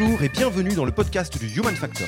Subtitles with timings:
[0.00, 2.06] Bonjour et bienvenue dans le podcast du Human Factor.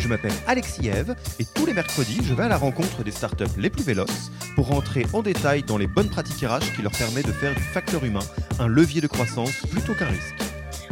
[0.00, 3.44] Je m'appelle Alexis Eve et tous les mercredis, je vais à la rencontre des startups
[3.56, 7.28] les plus véloces pour rentrer en détail dans les bonnes pratiques RH qui leur permettent
[7.28, 8.24] de faire du facteur humain
[8.58, 10.34] un levier de croissance plutôt qu'un risque.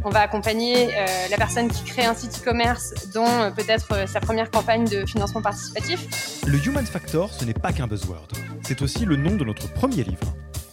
[0.05, 4.07] On va accompagner euh, la personne qui crée un site e-commerce dont euh, peut-être euh,
[4.07, 6.07] sa première campagne de financement participatif.
[6.47, 8.29] Le Human Factor, ce n'est pas qu'un buzzword.
[8.63, 10.37] C'est aussi le nom de notre premier livre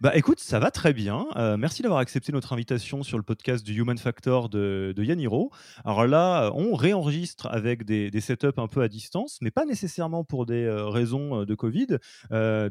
[0.00, 1.26] Bah écoute, ça va très bien.
[1.36, 5.50] Euh, merci d'avoir accepté notre invitation sur le podcast du Human Factor de, de Yaniro.
[5.84, 10.46] Alors là, on réenregistre avec des, setups un peu à distance, mais pas nécessairement pour
[10.46, 11.98] des euh, raisons euh, de Covid,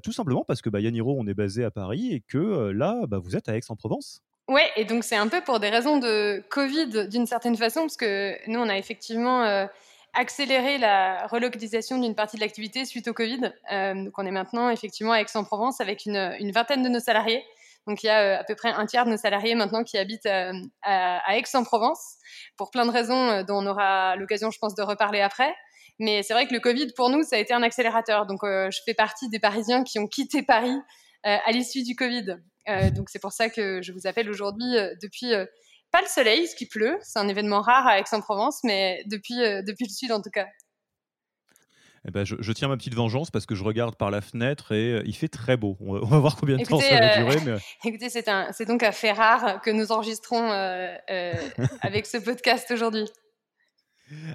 [0.04, 3.20] tout simplement parce que bah, Yaniro, on est basé à Paris et que là, bah,
[3.20, 4.22] vous êtes à Aix-en-Provence.
[4.48, 7.98] Ouais, et donc c'est un peu pour des raisons de Covid d'une certaine façon, parce
[7.98, 9.68] que nous, on a effectivement
[10.14, 13.54] accélérer la relocalisation d'une partie de l'activité suite au Covid.
[13.72, 17.44] Euh, donc on est maintenant effectivement à Aix-en-Provence avec une, vingtaine de nos salariés.
[17.88, 19.98] Donc il y a euh, à peu près un tiers de nos salariés maintenant qui
[19.98, 20.54] habitent euh,
[20.84, 22.18] à, Aix-en-Provence
[22.58, 25.54] pour plein de raisons euh, dont on aura l'occasion, je pense, de reparler après.
[26.00, 28.26] Mais c'est vrai que le Covid, pour nous, ça a été un accélérateur.
[28.26, 30.76] Donc je fais partie des Parisiens qui ont quitté Paris
[31.24, 32.38] à l'issue du Covid.
[32.96, 35.32] donc c'est pour ça que je vous appelle aujourd'hui depuis
[35.92, 36.98] pas le soleil, ce qui pleut.
[37.02, 40.48] C'est un événement rare à Aix-en-Provence, mais depuis, euh, depuis le sud en tout cas.
[42.08, 44.94] Eh ben, je, tiens ma petite vengeance parce que je regarde par la fenêtre et
[44.94, 45.78] euh, il fait très beau.
[45.82, 47.58] On va, voir combien de temps ça va euh, durer.
[47.86, 50.50] Écoutez, c'est donc un fait rare que nous enregistrons
[51.82, 53.06] avec ce podcast aujourd'hui.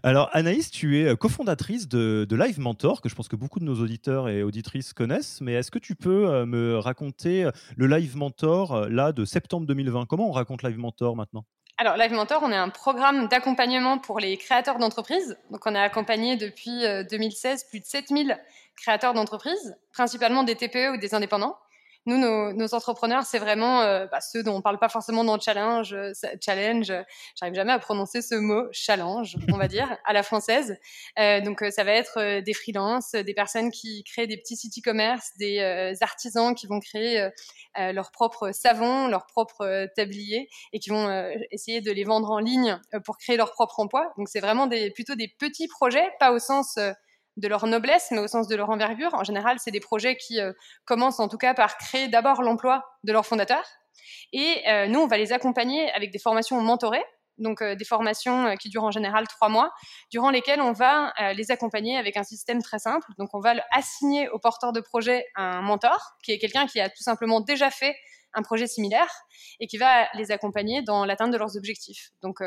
[0.03, 3.65] Alors Anaïs, tu es euh, cofondatrice de, Live Mentor, que je pense que beaucoup de
[3.65, 7.87] nos auditeurs et auditrices connaissent, mais est-ce que tu peux euh, me raconter euh, le
[7.87, 11.45] Live Mentor là de septembre 2020 Comment on raconte Live Mentor maintenant?
[11.79, 15.37] Alors, Live Mentor, on est un programme d'accompagnement pour les créateurs d'entreprises.
[15.51, 18.39] Donc, on a accompagné depuis 2016 plus de 7000
[18.77, 21.59] créateurs d'entreprises, principalement des TPE ou des indépendants.
[22.07, 25.41] Nous, nos, entrepreneurs, c'est vraiment euh, bah, ceux dont on parle pas forcément dans le
[25.41, 25.93] challenge.
[25.93, 26.93] Euh, challenge,
[27.35, 30.79] j'arrive jamais à prononcer ce mot challenge, on va dire, à la française.
[31.19, 35.33] Euh, donc, ça va être des freelances, des personnes qui créent des petits sites e-commerce,
[35.39, 35.59] des
[36.01, 37.29] artisans qui vont créer
[37.77, 42.79] leurs propres savons, leurs propres tabliers et qui vont essayer de les vendre en ligne
[43.05, 44.13] pour créer leur propre emploi.
[44.17, 46.79] Donc, c'est vraiment des, plutôt des petits projets, pas au sens
[47.37, 49.15] de leur noblesse, mais au sens de leur envergure.
[49.15, 50.53] En général, c'est des projets qui euh,
[50.85, 53.67] commencent en tout cas par créer d'abord l'emploi de leurs fondateurs.
[54.33, 57.05] Et euh, nous, on va les accompagner avec des formations mentorées,
[57.39, 59.71] donc euh, des formations qui durent en général trois mois,
[60.11, 63.07] durant lesquelles on va les accompagner avec un système très simple.
[63.19, 66.89] Donc on va assigner au porteur de projet un mentor, qui est quelqu'un qui a
[66.89, 67.95] tout simplement déjà fait
[68.33, 69.09] un projet similaire
[69.61, 72.11] et qui va les accompagner dans l'atteinte de leurs objectifs.
[72.23, 72.41] Donc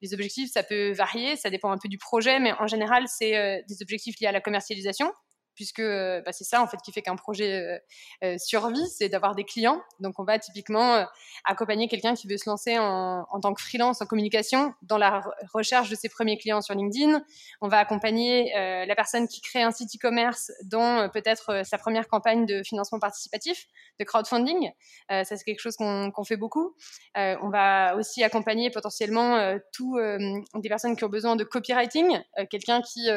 [0.00, 3.36] les objectifs, ça peut varier, ça dépend un peu du projet, mais en général, c'est
[3.36, 5.12] euh, des objectifs liés à la commercialisation
[5.58, 7.78] puisque euh, bah, c'est ça en fait qui fait qu'un projet euh,
[8.22, 9.82] euh, survit, c'est d'avoir des clients.
[9.98, 11.04] Donc on va typiquement
[11.44, 15.20] accompagner quelqu'un qui veut se lancer en, tant que freelance en communication dans la
[15.52, 17.20] recherche de ses premiers clients sur LinkedIn.
[17.60, 22.46] On va accompagner la personne qui crée un site e-commerce dans peut-être sa première campagne
[22.46, 23.66] de financement participatif,
[23.98, 24.70] de crowdfunding.
[25.08, 26.76] ça c'est quelque chose qu'on fait beaucoup.
[27.16, 33.08] on va aussi accompagner potentiellement tous des personnes qui ont besoin de copywriting, quelqu'un qui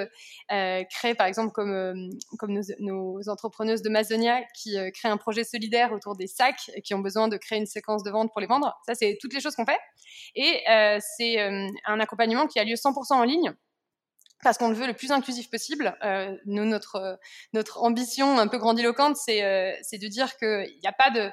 [0.49, 5.91] crée par exemple comme comme nos, entrepreneuses de Mazonia qui euh, créent un projet solidaire
[5.91, 8.47] autour des sacs et qui ont besoin de créer une séquence de vente pour les
[8.47, 8.75] vendre.
[8.85, 9.79] Ça, c'est toutes les choses qu'on fait.
[10.35, 13.53] Et euh, c'est euh, un accompagnement qui a lieu 100% en ligne
[14.43, 15.95] parce qu'on le veut le plus inclusif possible.
[16.47, 21.29] notre ambition un peu grandiloquente, c'est de dire qu'il n'y a pas de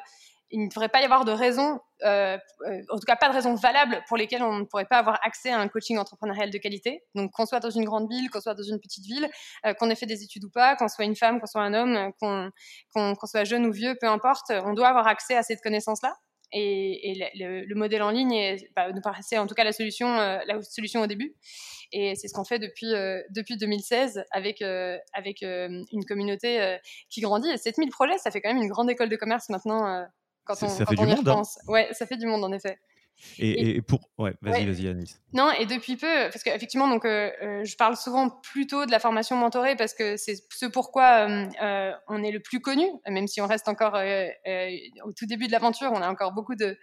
[0.51, 3.35] il ne devrait pas y avoir de raison, euh, euh, en tout cas pas de
[3.35, 6.59] raison valable pour lesquelles on ne pourrait pas avoir accès à un coaching entrepreneurial de
[6.59, 7.05] qualité.
[7.15, 9.29] Donc qu'on soit dans une grande ville, qu'on soit dans une petite ville,
[9.67, 11.75] euh, qu'on ait fait des études ou pas, qu'on soit une femme, qu'on soit un
[11.75, 12.51] homme, qu'on
[12.95, 16.17] qu'on soit jeune ou vieux, peu importe, on doit avoir accès à cette connaissance-là.
[16.51, 19.73] Et, et le, le, modèle en ligne est, bah, nous paraissait en tout cas la
[19.73, 21.37] solution, la solution au début.
[21.93, 22.91] Et c'est ce qu'on fait depuis,
[23.29, 26.79] depuis 2016 avec, avec une communauté
[27.11, 27.51] qui grandit.
[27.51, 30.07] Et 7000 projets, ça fait quand même une grande école de commerce maintenant
[30.55, 31.43] ça, fait du monde, hein.
[31.67, 32.79] Ouais, ça fait du monde en effet.
[33.41, 34.01] Et, pour.
[34.17, 35.21] Ouais, vas-y, vas-y, Anis.
[35.33, 39.01] Non, et depuis peu, parce qu'effectivement, donc, euh, euh, je parle souvent plutôt de la
[39.01, 43.41] formation mentorée parce que c'est ce pourquoi euh, on est le plus connu, même si
[43.41, 43.95] on reste encore
[45.05, 46.79] au tout début de l'aventure, on a encore beaucoup de,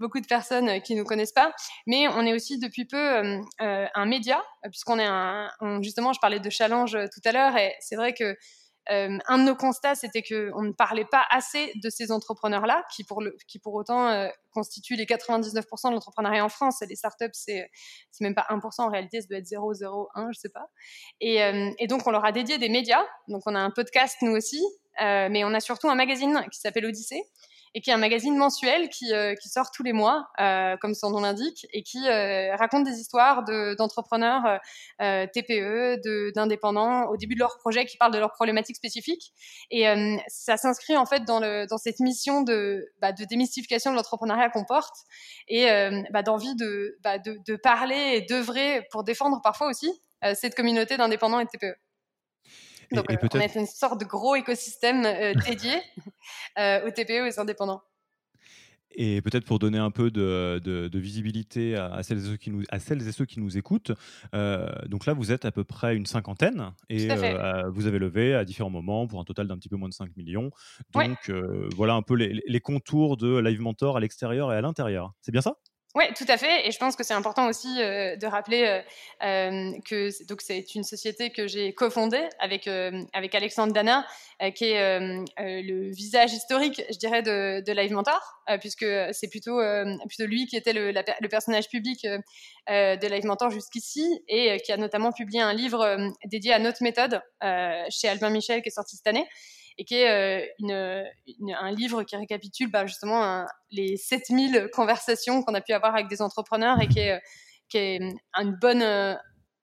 [0.00, 1.52] beaucoup de personnes qui ne nous connaissent pas.
[1.86, 5.50] Mais on est aussi depuis peu un média, puisqu'on est un.
[5.82, 8.36] justement, je parlais de challenge tout à l'heure, et c'est vrai que
[8.90, 13.04] euh, un de nos constats, c'était qu'on ne parlait pas assez de ces entrepreneurs-là, qui
[13.04, 16.82] pour, qui pour autant euh, constituent les 99% de l'entrepreneuriat en France.
[16.82, 17.70] Et les startups, c'est,
[18.10, 20.68] c'est même pas 1%, en réalité, ça doit être 0,01, je sais pas.
[21.20, 23.04] Et, euh, et, donc, on leur a dédié des médias.
[23.28, 24.62] Donc, on a un podcast, nous aussi,
[25.00, 27.22] mais on a surtout un magazine qui s'appelle Odyssée,
[27.76, 30.94] et qui est un magazine mensuel qui, euh, qui sort tous les mois, euh, comme
[30.94, 33.44] son nom l'indique, et qui euh, raconte des histoires
[33.76, 34.60] d'entrepreneurs
[34.98, 39.34] TPE, d'indépendants au début de leur projet, qui parlent de leurs problématiques spécifiques.
[39.70, 39.84] Et
[40.28, 44.48] ça s'inscrit en fait dans, le, dans cette mission de, bah, de démystification de l'entrepreneuriat
[44.48, 44.96] qu'on porte
[45.48, 45.66] et
[46.10, 49.90] bah, d'envie de, bah, de, de parler et d'œuvrer pour défendre parfois aussi
[50.34, 51.76] cette communauté d'indépendants et de TPE.
[52.92, 55.74] Donc, euh, on est une sorte de gros écosystème euh, dédié
[56.58, 57.82] euh, aux TPE et aux indépendants.
[58.98, 62.62] Et peut-être pour donner un peu de, de, visibilité à, celles et ceux qui nous,
[62.70, 63.92] à celles et ceux qui nous écoutent,
[64.86, 67.08] donc là, vous êtes à peu près une cinquantaine et
[67.72, 70.16] vous avez levé à différents moments pour un total d'un petit peu moins de 5
[70.16, 70.50] millions.
[70.94, 71.30] Donc
[71.76, 75.12] voilà un peu les, les, contours de Live Mentor à l'extérieur et à l'intérieur.
[75.20, 75.58] C'est bien ça?
[75.96, 76.68] Oui, tout à fait.
[76.68, 78.82] Et je pense que c'est important aussi euh, de rappeler euh,
[79.24, 80.10] euh, que
[80.40, 82.68] c'est une société que j'ai cofondée avec
[83.14, 84.06] avec Alexandre Dana,
[84.54, 84.98] qui est
[85.38, 89.58] le visage historique, je dirais, de, Live Mentor, puisque c'est plutôt
[90.06, 92.06] plutôt lui qui était le, le personnage public
[92.68, 97.22] de Live Mentor jusqu'ici et qui a notamment publié un livre dédié à notre méthode
[97.88, 99.26] chez Albin Michel qui est sorti cette année
[99.78, 101.04] et qui est euh,
[101.58, 106.22] un livre qui récapitule bah, justement les 7000 conversations qu'on a pu avoir avec des
[106.22, 107.20] entrepreneurs et qui est,
[107.68, 107.98] qui est
[108.38, 109.14] une bonne, euh,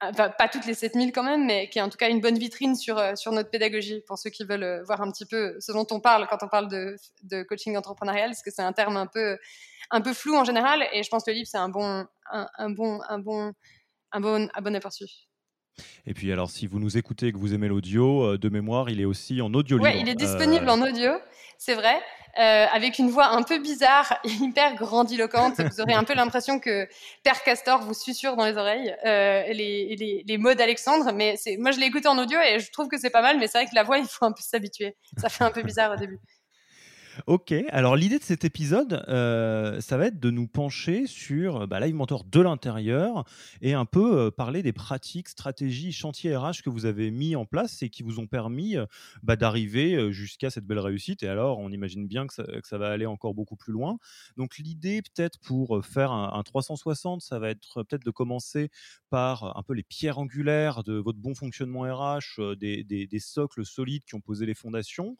[0.02, 2.76] pas toutes les 7000 quand même, mais qui est en tout cas une bonne vitrine
[2.76, 6.00] sur, euh, notre pédagogie pour ceux qui veulent voir un petit peu ce dont on
[6.00, 9.38] parle quand on parle de, coaching entrepreneurial, parce que c'est un terme un peu,
[9.90, 12.70] un flou en général, et je pense que le livre, c'est un bon, un, un,
[12.70, 13.54] bon, un, bon,
[14.12, 15.06] un, bon, un bon aperçu.
[16.06, 18.90] Et puis alors, si vous nous écoutez et que vous aimez l'audio, euh, de mémoire,
[18.90, 21.12] il est aussi en audio Oui, il est disponible en audio,
[21.58, 21.96] c'est vrai,
[22.40, 25.62] euh, avec une voix un peu bizarre, hyper grandiloquente.
[25.62, 26.88] vous aurez un peu l'impression que
[27.24, 31.12] Père Castor vous susurre dans les oreilles euh, les, les, les, mots d'Alexandre.
[31.14, 33.48] Mais moi, je l'ai écouté en audio et je trouve que c'est pas mal, mais
[33.48, 34.96] c'est vrai que la voix, il faut un peu s'habituer.
[35.18, 36.20] Ça fait un peu bizarre au début.
[37.28, 41.80] Ok, alors l'idée de cet épisode, euh, ça va être de nous pencher sur bah,
[41.80, 43.24] de l'intérieur
[43.62, 47.46] et un peu euh, parler des pratiques, stratégies, chantiers RH que vous avez mis en
[47.46, 48.86] place et qui vous ont permis euh,
[49.22, 51.22] bah, d'arriver jusqu'à cette belle réussite.
[51.22, 54.00] Et alors, on imagine bien que ça, va aller encore beaucoup plus loin.
[54.36, 58.70] Donc l'idée, peut-être pour faire un, 360, ça va être peut-être de commencer
[59.10, 64.16] par un peu les pierres angulaires de votre bon fonctionnement RH, des socles solides qui
[64.16, 65.18] ont posé les fondations,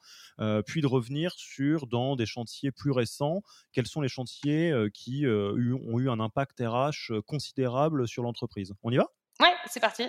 [0.66, 3.42] puis de revenir sur dans des chantiers plus récents.
[3.72, 8.24] Quels sont les chantiers euh, qui euh, ont eu un impact RH euh, considérable sur
[8.24, 8.74] l'entreprise?
[8.84, 9.08] On y va?
[9.40, 10.04] Ouais, c'est parti.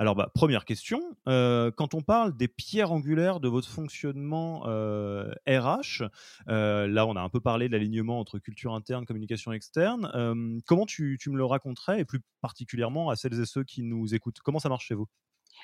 [0.00, 6.04] Alors, bah, première question, quand on parle des pierres angulaires de votre fonctionnement RH,
[6.46, 11.18] là on a un peu parlé de l'alignement entre culture interne, communication externe, comment tu,
[11.20, 14.38] tu, me le raconterais, et plus particulièrement à celles et ceux qui nous écoutent?
[14.38, 15.08] Comment ça marche chez vous?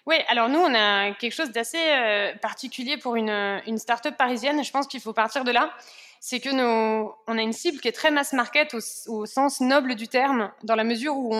[0.07, 3.31] Oui, alors nous, on a quelque chose d'assez euh, particulier pour une,
[3.67, 4.63] une start-up parisienne.
[4.63, 5.71] Je pense qu'il faut partir de là.
[6.21, 8.75] C'est que nos, on a une cible qui est très mass market
[9.07, 11.35] au, sens noble du terme, dans la mesure où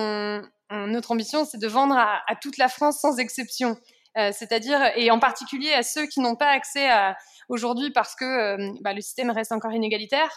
[0.71, 3.77] notre ambition, c'est de vendre à, toute la France sans exception.
[4.17, 7.17] Euh, c'est-à-dire, et en particulier à ceux qui n'ont pas accès à,
[7.49, 10.31] aujourd'hui parce que euh, bah, le système reste encore inégalitaire,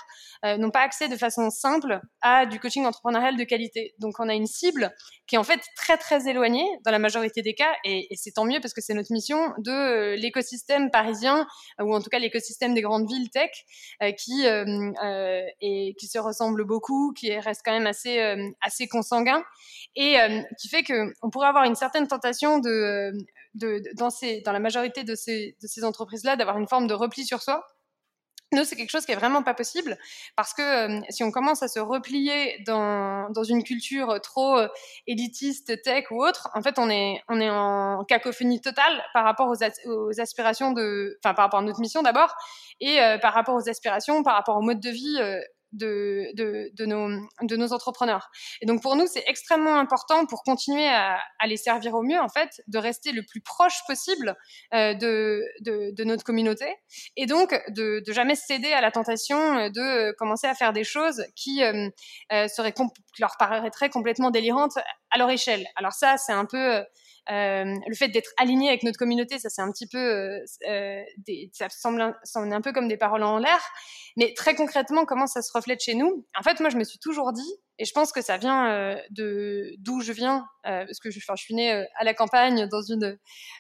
[0.45, 3.95] euh, n'ont pas accès de façon simple à du coaching entrepreneurial de qualité.
[3.99, 4.95] Donc on a une cible
[5.27, 8.33] qui est en fait très très éloignée dans la majorité des cas, et, et c'est
[8.33, 11.47] tant mieux parce que c'est notre mission de euh, l'écosystème parisien
[11.81, 13.51] ou en tout cas l'écosystème des grandes villes tech
[14.17, 18.19] qui et qui se ressemble beaucoup, qui reste quand même assez
[18.61, 19.43] assez consanguin
[19.97, 20.17] et
[20.59, 23.13] qui fait que on pourrait avoir une certaine tentation de
[23.55, 27.64] dans, la majorité de ces, entreprises-là, d'avoir une forme de repli sur soi.
[28.52, 29.99] Nous, c'est quelque chose qui est vraiment pas possible
[30.35, 34.69] parce que euh, si on commence à se replier dans, une culture trop euh,
[35.07, 40.21] élitiste, tech ou autre, en fait, on est, en cacophonie totale par rapport aux, aux
[40.21, 42.35] aspirations de, enfin, par rapport à notre mission d'abord
[42.81, 45.19] et euh, par rapport aux aspirations, par rapport au mode de vie
[45.73, 48.31] de, nos, entrepreneurs.
[48.61, 52.29] Et donc pour nous, c'est extrêmement important pour continuer à, les servir au mieux, en
[52.29, 54.37] fait, de rester le plus proche possible
[54.75, 56.67] euh, de, notre communauté
[57.17, 61.63] et donc de, jamais céder à la tentation de commencer à faire des choses qui
[61.63, 61.89] euh,
[62.33, 62.47] euh,
[63.19, 64.79] leur paraîtraient complètement délirantes
[65.11, 65.67] à leur échelle.
[65.77, 66.83] Alors ça, c'est un peu euh,
[67.29, 71.03] le fait d'être aligné avec notre communauté, ça c'est un petit peu, euh, euh,
[71.53, 73.61] ça semble un peu comme des paroles en l'air,
[74.17, 76.27] mais très concrètement, comment ça se reflète chez nous?
[76.39, 78.97] En fait, moi, je me suis toujours dit, et je pense que ça vient euh,
[79.11, 82.83] de d'où je viens, euh, parce que je, suis née euh, à la campagne, dans
[82.83, 83.17] une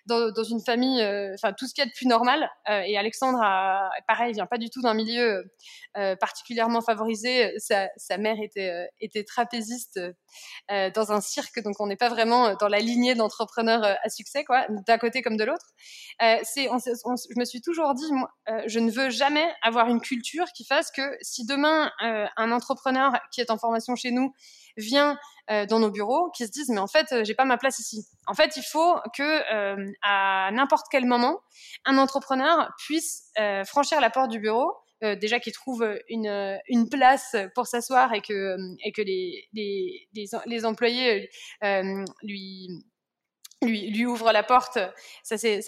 [0.06, 1.00] dans, une famille,
[1.34, 2.50] enfin tout ce qu'il y a de plus normal.
[2.66, 5.44] et Alexandre, a, pareil, vient pas du tout d'un milieu
[5.94, 7.54] particulièrement favorisé.
[7.58, 10.00] Sa, mère était était trapéziste
[10.70, 14.66] dans un cirque, donc on n'est pas vraiment dans la lignée d'entrepreneurs à succès, quoi,
[14.86, 15.66] d'un côté comme de l'autre.
[16.42, 18.30] c'est, je me suis toujours dit, moi,
[18.66, 23.40] je ne veux jamais avoir une culture qui fasse que si demain un entrepreneur qui
[23.40, 24.32] est en formation chez nous
[24.76, 25.18] vient
[25.50, 27.78] euh, dans nos bureaux, qui se disent mais en fait euh, j'ai pas ma place
[27.78, 28.06] ici.
[28.26, 29.22] En fait, il faut que
[29.54, 31.40] euh, à n'importe quel moment,
[31.84, 33.30] un entrepreneur puisse
[33.66, 34.74] franchir la porte du bureau.
[35.00, 40.26] déjà qu'il trouve une, une place pour s'asseoir et que, et que les, les, les,
[40.46, 41.30] les employés
[42.22, 42.68] lui,
[43.62, 44.78] lui, lui ouvre la porte,
[45.22, 45.60] ça c'est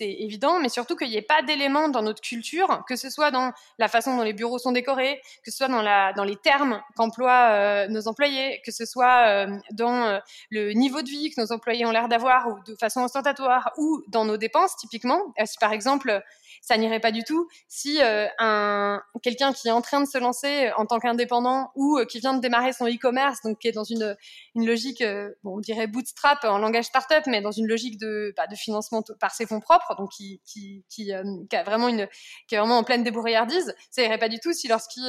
[0.00, 3.52] évident, mais surtout qu'il n'y ait pas d'éléments dans notre culture, que ce soit dans
[3.78, 6.80] la façon dont les bureaux sont décorés, que ce soit dans, la, dans les termes
[6.96, 10.18] qu'emploient euh, nos employés, que ce soit euh, dans euh,
[10.50, 14.02] le niveau de vie que nos employés ont l'air d'avoir ou de façon ostentatoire, ou
[14.08, 15.20] dans nos dépenses typiquement.
[15.44, 16.22] si par exemple
[16.62, 20.18] ça n'irait pas du tout si euh, un quelqu'un qui est en train de se
[20.18, 23.72] lancer en tant qu'indépendant ou euh, qui vient de démarrer son e-commerce, donc qui est
[23.72, 24.16] dans une
[24.54, 29.02] logique, euh, on dirait bootstrap en langage startup, mais dans une logique de bah, financement
[29.20, 32.08] par ses fonds propres, donc qui a vraiment une
[32.46, 35.04] qui est vraiment en pleine débrouillardise, ça irait pas du tout si lorsqu'il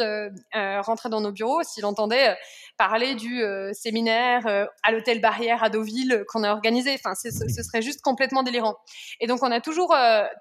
[0.53, 2.35] rentrait dans nos bureaux, s'il entendait
[2.77, 6.93] parler du séminaire à l'hôtel Barrière à Deauville qu'on a organisé.
[6.93, 7.29] Enfin, ce
[7.63, 8.77] serait juste complètement délirant.
[9.19, 9.95] Et donc on a toujours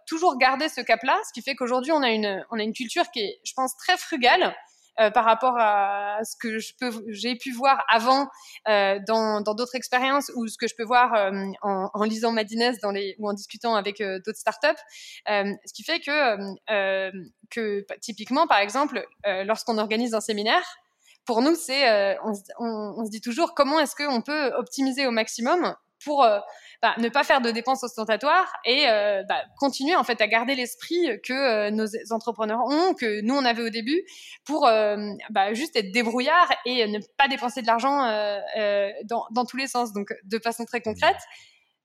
[0.06, 3.04] toujours gardé ce cap ce qui fait qu'aujourd'hui on a une on a une culture
[3.12, 4.54] qui est, je pense, très frugale.
[5.00, 8.28] Euh, par rapport à ce que je peux, j'ai pu voir avant
[8.68, 11.32] euh, dans d'autres expériences ou ce que je peux voir euh,
[11.62, 14.80] en, lisant Madines dans les ou en discutant avec d'autres startups,
[15.26, 16.36] ce qui fait que
[17.50, 20.64] que bah, typiquement par exemple lorsqu'on organise un séminaire,
[21.24, 25.10] pour nous c'est on, on, on, se dit toujours comment est-ce qu'on peut optimiser au
[25.10, 25.74] maximum
[26.04, 26.24] pour
[26.84, 30.54] bah, ne pas faire de dépenses ostentatoires et euh, bah, continuer en fait à garder
[30.54, 34.02] l'esprit que euh, nos entrepreneurs ont, que nous on avait au début,
[34.44, 34.98] pour euh,
[35.30, 38.02] bah, juste être débrouillard et ne pas dépenser de l'argent
[39.04, 39.94] dans, dans, tous les sens.
[39.94, 41.16] Donc de façon très concrète.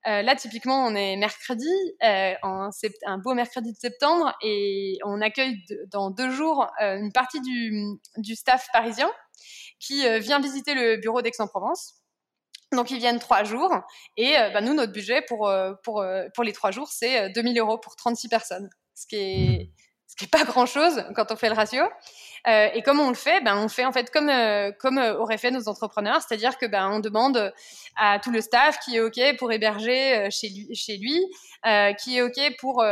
[0.04, 1.72] là, typiquement, on est mercredi,
[2.42, 2.68] en
[3.06, 5.56] un beau mercredi de septembre, et on accueille
[5.90, 7.72] dans deux jours une partie du,
[8.18, 9.10] du staff parisien
[9.78, 11.99] qui vient visiter le bureau d'Aix-en-Provence.
[12.72, 13.72] Donc ils viennent trois jours
[14.16, 17.30] et euh, bah, nous notre budget pour euh, pour euh, pour les trois jours c'est
[17.30, 19.70] 2000 euros pour 36 personnes, ce qui est
[20.06, 21.84] ce qui est pas grand chose quand on fait le ratio.
[22.46, 25.38] Euh, et comme on le fait, ben on fait en fait comme euh, comme auraient
[25.38, 27.52] fait nos entrepreneurs, c'est-à-dire que ben on demande
[27.96, 31.20] à tout le staff qui est ok pour héberger chez lui chez lui,
[31.66, 32.84] euh, qui est ok pour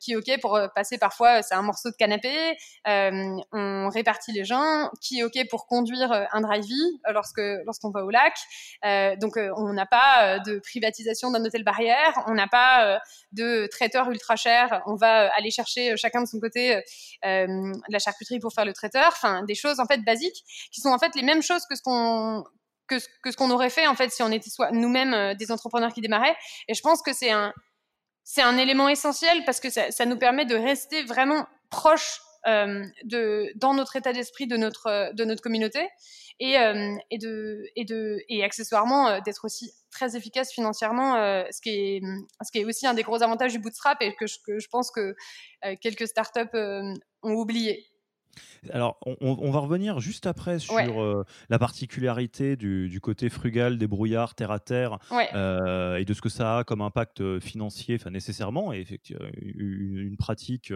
[0.00, 2.56] qui est ok pour passer parfois c'est un morceau de canapé,
[2.86, 6.64] on répartit les gens, qui est ok pour conduire un drive
[7.12, 8.36] lorsque lorsqu'on va au lac.
[9.20, 13.00] donc on n'a pas de privatisation d'un hôtel barrière, on n'a pas
[13.32, 16.82] de traiteur ultra cher, on va aller chercher chacun de son côté
[17.22, 20.98] la charcuterie pour faire le traiteur, enfin des choses en fait basiques qui sont en
[20.98, 22.44] fait les mêmes choses que ce qu'on
[22.86, 25.50] que, que ce qu'on aurait fait en fait si on était soit nous-mêmes euh, des
[25.50, 26.36] entrepreneurs qui démarraient.
[26.68, 27.52] Et je pense que c'est un
[28.24, 33.52] c'est un élément essentiel parce que ça, nous permet de rester vraiment proche euh, de
[33.54, 35.88] dans notre état d'esprit de notre de notre communauté
[36.40, 41.14] et euh, et de et de et accessoirement d'être aussi très efficace financièrement,
[41.50, 42.00] ce qui est
[42.42, 45.14] ce qui est aussi un des gros avantages du bootstrap et que je pense que
[45.80, 46.56] quelques startups
[47.22, 47.86] ont oublié.
[48.72, 54.34] Alors, on, va revenir juste après sur euh, la particularité du, côté frugal, des brouillards,
[54.34, 58.10] terre à terre, euh, et de ce que ça a comme impact euh, financier, enfin
[58.10, 60.72] nécessairement, et effectivement, une, pratique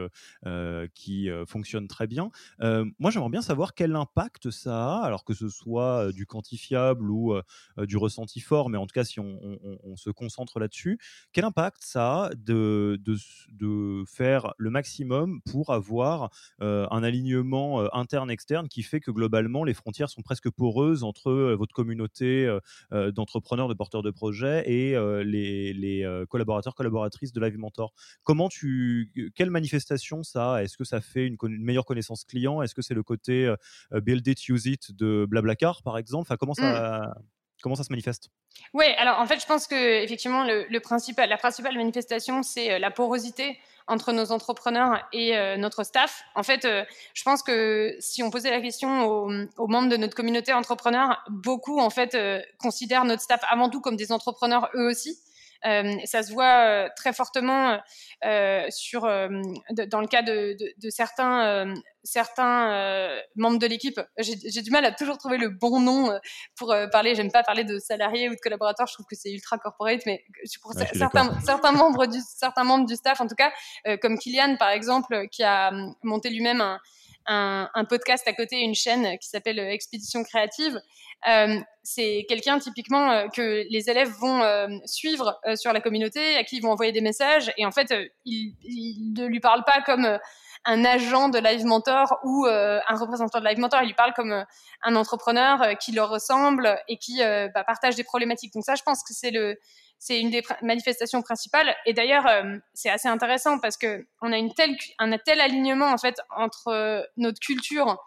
[0.94, 2.30] qui fonctionne très bien.
[2.60, 7.34] moi, j'aimerais bien savoir quel impact ça a, alors que ce soit du quantifiable ou
[7.78, 10.98] du ressenti fort, mais en tout cas, si on, se concentre là-dessus,
[11.32, 18.68] quel impact ça a de, de faire le maximum pour avoir un alignement euh, interne-externe
[18.68, 22.46] qui fait que globalement, les frontières sont presque poreuses entre euh, votre communauté
[22.92, 27.92] euh, d'entrepreneurs, de porteurs de projets et les, collaborateurs, collaboratrices de Live Mentor.
[28.22, 32.62] Comment tu, quelle manifestation ça Est-ce que ça fait une, meilleure connaissance client?
[32.62, 33.52] Est-ce que c'est le côté
[33.92, 36.22] build it, use it de Blablacar, par exemple?
[36.22, 37.22] Enfin, comment ça, mmh.
[37.62, 38.30] Comment ça se manifeste?
[38.72, 42.90] Oui, alors en fait, je pense que effectivement, le, principal, la principale manifestation, c'est la
[42.90, 43.58] porosité
[43.90, 46.22] entre nos entrepreneurs et euh, notre staff.
[46.34, 50.14] En fait, euh, je pense que si on posait la question aux, membres de notre
[50.14, 54.88] communauté entrepreneur, beaucoup en fait euh, considèrent notre staff avant tout comme des entrepreneurs eux
[54.88, 55.18] aussi.
[55.66, 57.78] Euh, ça se voit euh, très fortement
[58.24, 64.00] euh, sur, dans le cas de, de, de certains, certains membres de l'équipe.
[64.18, 66.18] J'ai du mal à toujours trouver le bon nom
[66.56, 67.14] pour parler.
[67.14, 68.86] J'aime pas parler de salariés ou de collaborateurs.
[68.86, 70.24] Je trouve que c'est ultra corporate, mais
[70.62, 73.52] pour certains, certains membres du certains membres du staff, en tout cas,
[74.00, 76.80] comme Kylian par exemple, qui a monté lui-même un
[77.26, 80.80] un, podcast à côté, une chaîne qui s'appelle Expédition Créative.
[81.28, 86.44] Euh, c'est quelqu'un typiquement euh, que les élèves vont euh, suivre sur la communauté, à
[86.44, 87.92] qui ils vont envoyer des messages, et en fait,
[88.24, 90.18] ils, ne lui parlent pas comme
[90.66, 93.82] un agent de Live Mentor ou un représentant de Live Mentor.
[93.82, 94.44] Il lui parle comme
[94.82, 97.20] un entrepreneur qui leur ressemble et qui
[97.54, 98.52] bah, partage des problématiques.
[98.52, 99.56] Donc ça, je pense que c'est le
[99.98, 101.74] c'est une des manifestations principales.
[101.84, 102.26] Et d'ailleurs,
[102.74, 107.06] c'est assez intéressant parce que on a une telle, un tel alignement en fait entre
[107.16, 107.98] notre culture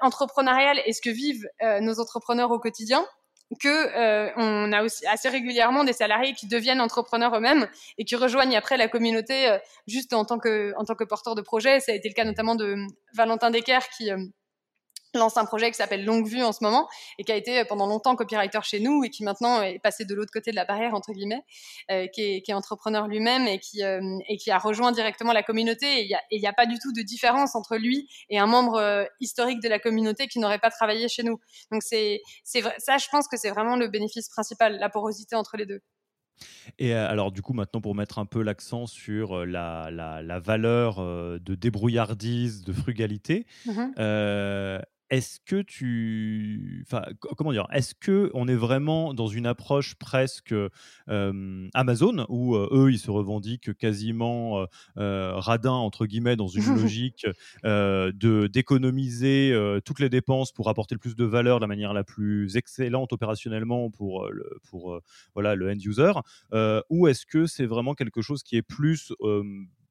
[0.00, 1.48] entrepreneuriale et ce que vivent
[1.80, 3.04] nos entrepreneurs au quotidien
[3.60, 7.68] que on a aussi assez régulièrement des salariés qui deviennent entrepreneurs eux-mêmes
[7.98, 9.56] et qui rejoignent après la communauté
[9.86, 11.80] juste en tant que en tant que porteur de projet.
[11.80, 12.76] Ça a été le cas notamment de
[13.14, 14.10] Valentin Decker qui
[15.18, 17.86] lance un projet qui s'appelle Longue Vue en ce moment et qui a été pendant
[17.86, 20.94] longtemps copywriter chez nous et qui maintenant est passé de l'autre côté de la barrière
[20.94, 21.42] entre guillemets,
[21.90, 25.32] euh, qui, est, qui, est, entrepreneur lui-même et qui euh, et qui a rejoint directement
[25.32, 26.00] la communauté.
[26.00, 28.76] Et il n'y a, a, pas du tout de différence entre lui et un membre
[28.76, 31.38] euh, historique de la communauté qui n'aurait pas travaillé chez nous.
[31.70, 35.56] Donc c'est c'est ça, je pense que c'est vraiment le bénéfice principal, la porosité entre
[35.56, 35.80] les deux.
[36.78, 40.96] Et alors du coup maintenant pour mettre un peu l'accent sur la, la, la valeur
[40.96, 47.04] de débrouillardise, de frugalité, mmh est-ce que tu, enfin,
[47.36, 50.54] comment dire, est-ce que on est vraiment dans une approche presque
[51.06, 57.26] Amazon où eux ils se revendiquent quasiment radin entre guillemets dans une logique
[57.64, 62.04] de d'économiser toutes les dépenses pour apporter le plus de valeur de la manière la
[62.04, 65.00] plus excellente opérationnellement pour le, pour
[65.34, 66.12] voilà le end user,
[66.90, 69.12] ou est-ce que c'est vraiment quelque chose qui est plus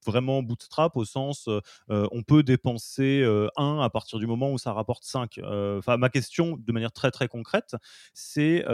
[0.06, 1.50] vraiment bootstrap au sens
[1.90, 3.24] on peut dépenser
[3.58, 5.40] 1 à partir du moment où ça rapporte 5.
[5.78, 7.76] Enfin, ma question de manière très très concrète,
[8.14, 8.66] c'est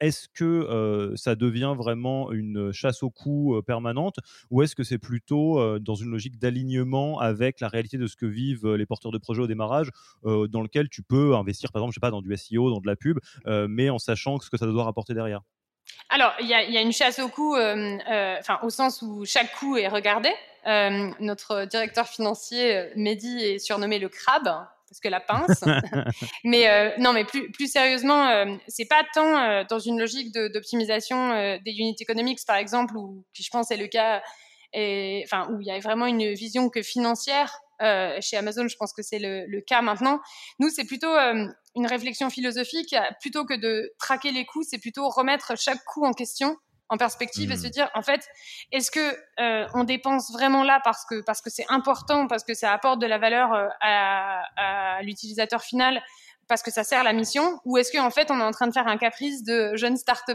[0.00, 4.16] est-ce que ça devient vraiment une chasse au coût permanente
[4.50, 8.26] ou est-ce que c'est plutôt dans une logique d'alignement avec la réalité de ce que
[8.26, 9.90] vivent les porteurs de projets au démarrage,
[10.24, 12.86] dans lequel tu peux investir par exemple, je sais pas, dans du SEO, dans de
[12.86, 15.40] la pub, mais en sachant ce que ça doit rapporter derrière?
[16.10, 20.30] Alors, il y a, une chasse au coût, au sens où chaque coût est regardé.
[20.68, 25.64] Euh, notre directeur financier, euh, Mehdi, est surnommé le crabe parce que la pince.
[26.44, 31.72] mais euh, non, mais plus, plus sérieusement, c'est pas tant dans une logique d'optimisation des
[31.72, 32.94] unités économiques, par exemple,
[33.34, 34.22] qui je pense est le cas,
[34.72, 37.54] et, enfin où il y a vraiment une vision que financière.
[38.22, 40.20] chez Amazon, je pense que c'est le, le, cas maintenant.
[40.58, 41.14] Nous, c'est plutôt
[41.74, 42.96] une réflexion philosophique.
[43.20, 46.56] Plutôt que de traquer les coûts, c'est plutôt remettre chaque coût en question
[46.88, 47.70] en perspective et se hmm.
[47.70, 48.26] dire en fait
[48.72, 52.54] est-ce que euh, on dépense vraiment là parce que parce que c'est important parce que
[52.54, 56.02] ça apporte de la valeur euh, à, à l'utilisateur final
[56.48, 58.72] parce que ça sert la mission ou est-ce qu'en fait on est en train de
[58.72, 60.30] faire un caprice de jeunes start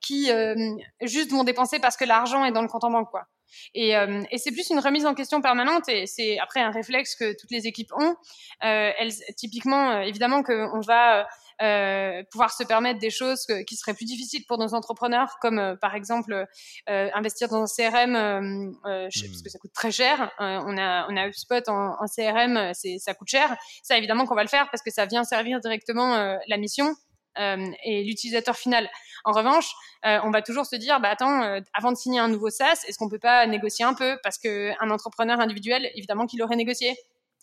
[0.00, 0.54] qui euh,
[1.02, 3.26] juste vont dépenser parce que l'argent est dans le compte en banque quoi
[3.74, 7.14] et, euh, et c'est plus une remise en question permanente et c'est après un réflexe
[7.14, 8.16] que toutes les équipes ont.
[8.64, 11.26] Euh, elles, typiquement, euh, évidemment qu'on va
[11.62, 15.76] euh, pouvoir se permettre des choses qui seraient plus difficiles pour nos entrepreneurs, comme euh,
[15.76, 16.46] par exemple
[16.88, 18.78] euh, investir dans un CRM, mmh.
[18.82, 20.30] parce que ça coûte très cher.
[20.38, 23.54] on a on a HubSpot en, en CRM, c'est ça coûte cher.
[23.82, 26.94] Ça évidemment qu'on va le faire parce que ça vient servir directement la mission.
[27.36, 28.88] et l'utilisateur final.
[29.24, 29.70] En revanche,
[30.04, 33.08] on va toujours se dire, bah attends, avant de signer un nouveau SaaS, est-ce qu'on
[33.08, 34.18] peut pas négocier un peu?
[34.22, 36.96] Parce que un entrepreneur individuel, évidemment qu'il aurait négocié.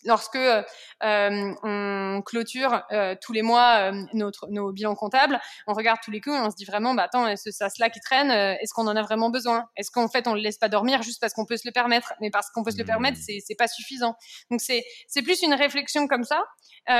[0.04, 5.98] Lorsque euh, on clôture euh, tous les mois euh, notre, nos bilans comptables, on regarde
[6.02, 8.30] tous les coups et on se dit vraiment, bah attends, est-ce ça cela qui traîne
[8.30, 9.66] Est-ce qu'on en a vraiment besoin?
[9.76, 12.12] Est-ce qu'en fait on le laisse pas dormir juste parce qu'on peut se le permettre?
[12.20, 13.40] Mais parce qu'on peut se le permettre, mmh.
[13.44, 14.16] c'est pas suffisant.
[14.50, 16.44] Donc c'est c'est plus une réflexion comme ça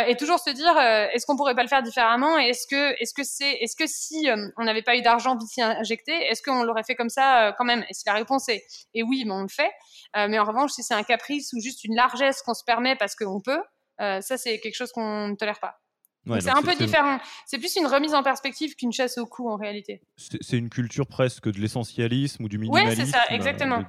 [0.07, 2.37] et toujours se dire, est-ce qu'on pourrait pas le faire différemment?
[2.37, 6.13] Est-ce que est-ce que c'est est-ce que si on n'avait pas eu d'argent vite injecté,
[6.13, 7.85] est-ce qu'on l'aurait fait comme ça quand même?
[7.89, 9.71] Et si la réponse est et oui, ben on le fait.
[10.15, 13.15] mais en revanche, si c'est un caprice ou juste une largesse qu'on se permet parce
[13.15, 13.63] qu'on peut,
[14.01, 15.81] euh, ça c'est quelque chose qu'on ne tolère pas
[16.41, 17.19] c'est un peu différent.
[17.47, 20.03] C'est plus une remise en perspective qu'une chasse au cou en réalité.
[20.17, 23.01] C'est une culture presque de l'essentialisme ou du minimalisme.
[23.01, 23.85] Oui, c'est ça, exactement.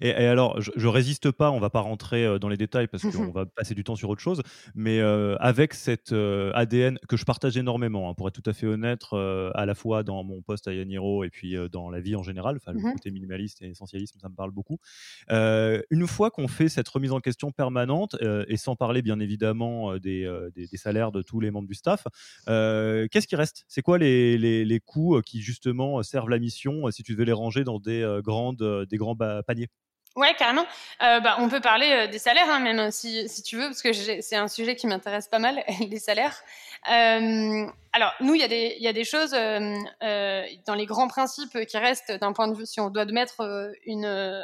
[0.00, 3.02] Et, alors, je, je, résiste pas, on va pas rentrer euh, dans les détails parce
[3.02, 4.42] qu'on va passer du temps sur autre chose,
[4.74, 8.52] mais euh, avec cet euh, ADN que je partage énormément, hein, pour être tout à
[8.52, 12.16] fait honnête, à la fois dans mon poste à Yaniro et puis dans la vie
[12.16, 14.78] en général, enfin, le mmh côté minimaliste et essentialisme, ça me parle beaucoup.
[15.30, 18.16] une fois qu'on fait cette remise en question permanente,
[18.48, 22.04] et sans parler bien évidemment des, des, des salaires de tous les membres du staff.
[22.48, 23.64] Euh, qu'est-ce qui reste?
[23.68, 27.24] C'est quoi les, les, coûts euh, qui justement servent la mission euh, si tu devais
[27.24, 29.68] les ranger dans des, grandes, des grands paniers?
[30.16, 30.66] Ouais, carrément.
[31.00, 34.36] bah, on peut parler des salaires, hein, même si, si, tu veux, parce que c'est
[34.36, 36.36] un sujet qui m'intéresse pas mal, les salaires.
[36.84, 42.32] alors, nous, il y, y, a des choses dans les grands principes qui restent d'un
[42.32, 44.42] point de vue, si on doit mettre une,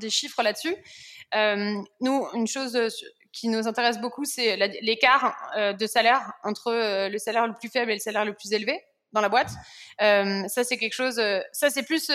[0.00, 0.76] des chiffres là-dessus.
[2.00, 2.78] nous, une chose
[3.32, 7.68] qui nous intéresse beaucoup, c'est l'écart euh, de salaire entre euh, le salaire le plus
[7.68, 8.80] faible et le salaire le plus élevé
[9.12, 9.50] dans la boîte.
[10.02, 11.20] Euh, ça, c'est quelque chose.
[11.52, 12.10] ça, c'est plus.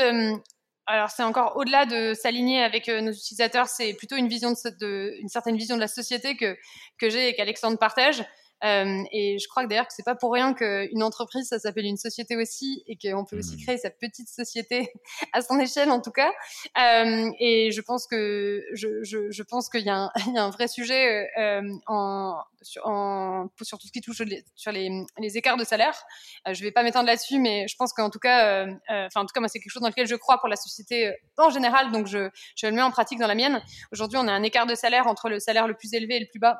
[0.85, 3.67] alors, c'est encore au-delà de s'aligner avec nos utilisateurs.
[3.67, 6.57] C'est plutôt une vision de, de, une certaine vision de la société que
[6.97, 8.23] que j'ai et qu'Alexandre partage.
[8.63, 11.85] Euh, et je crois que d'ailleurs que c'est pas pour rien qu'une entreprise, ça s'appelle
[11.85, 13.63] une société aussi, et qu'on peut aussi mmh.
[13.63, 14.91] créer sa petite société
[15.33, 16.31] à son échelle en tout cas.
[16.77, 20.11] Euh, et je pense que je, je, je pense qu'il y, y, a
[20.43, 24.21] un vrai sujet euh, en, sur, en, sur tout ce qui touche
[24.55, 26.03] sur les, les écarts de salaire.
[26.47, 29.25] Euh, je vais pas m'étendre là-dessus, mais je pense qu'en tout cas, euh, enfin en
[29.25, 31.91] tout cas moi c'est quelque chose dans lequel je crois pour la société en général,
[31.91, 33.61] donc je, je le mets en pratique dans la mienne.
[33.91, 36.27] Aujourd'hui, on a un écart de salaire entre le salaire le plus élevé et le
[36.27, 36.57] plus bas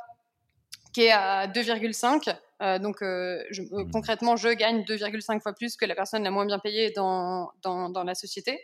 [0.96, 2.34] qui est à 2,5.
[2.62, 3.92] Euh, donc euh, je, euh, mmh.
[3.92, 7.90] concrètement, je gagne 2,5 fois plus que la personne la moins bien payée dans, dans,
[7.90, 8.62] dans la société.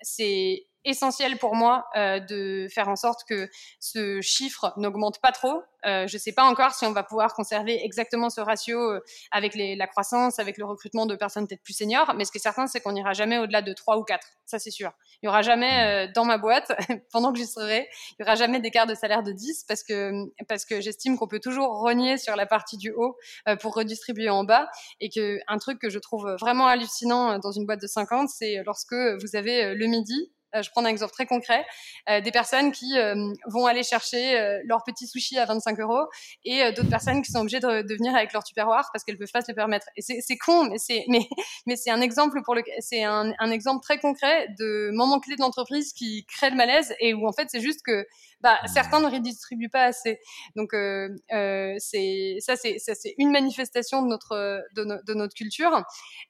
[0.00, 5.62] c'est essentiel pour moi de faire en sorte que ce chiffre n'augmente pas trop.
[5.86, 9.00] Euh, je ne sais pas encore si on va pouvoir conserver exactement ce ratio euh,
[9.30, 12.42] avec la croissance, avec le recrutement de personnes peut-être plus seniors, mais ce qui est
[12.42, 14.92] certain, c'est qu'on n'ira jamais au-delà de 3 ou 4, ça c'est sûr.
[15.22, 16.72] Il n'y aura jamais euh, dans ma boîte,
[17.12, 20.12] pendant que j'y serai, il n'y aura jamais d'écart de salaire de 10 parce que,
[20.48, 23.16] parce que j'estime qu'on peut toujours renier sur la partie du haut
[23.60, 24.68] pour redistribuer en bas.
[25.00, 28.62] Et que un truc que je trouve vraiment hallucinant dans une boîte de 50, c'est
[28.64, 31.64] lorsque vous avez le midi euh, je prends un exemple très concret,
[32.08, 36.06] euh, des personnes qui euh, vont aller chercher leur petit sushi à 25 euros
[36.44, 39.30] et d'autres personnes qui sont obligées de, de, venir avec leur tupperware parce qu'elles peuvent
[39.32, 39.86] pas se le permettre.
[39.96, 41.28] Et c'est con, mais c'est mais
[41.66, 45.36] mais c'est un exemple pour le c'est un, un, exemple très concret de moment clé
[45.36, 48.06] de l'entreprise qui crée le malaise et où en fait c'est juste que
[48.40, 50.18] bah, certains ne redistribuent pas assez.
[50.56, 55.34] Donc euh, euh, c'est ça c'est ça c'est une manifestation de notre de, de notre
[55.34, 55.82] culture.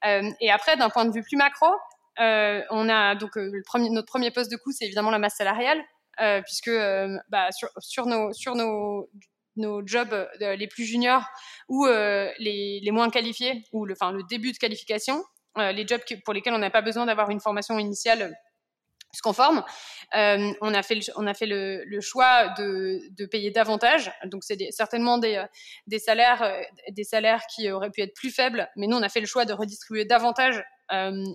[0.05, 1.71] Euh, et après d'un point de vue plus macro, euh,
[2.19, 5.83] on a donc euh, notre premier poste de coût, c'est évidemment la masse salariale,
[6.21, 6.71] euh, puisque
[7.29, 7.49] bah,
[7.81, 9.09] sur, nos, sur nos,
[9.57, 11.25] nos jobs les plus juniors
[11.69, 15.23] ou les, les, moins qualifiés, ou le, enfin, le début de qualification,
[15.57, 18.35] les jobs pour lesquels on n'a pas besoin d'avoir une formation initiale
[19.13, 19.65] plus conforme,
[20.15, 24.13] euh, on a fait le, on a fait le, choix de, de, payer davantage.
[24.27, 25.45] Donc c'est certainement des,
[25.89, 26.57] des salaires
[26.91, 29.45] des salaires qui auraient pu être plus faibles, mais nous on a fait le choix
[29.45, 30.63] de redistribuer davantage euh,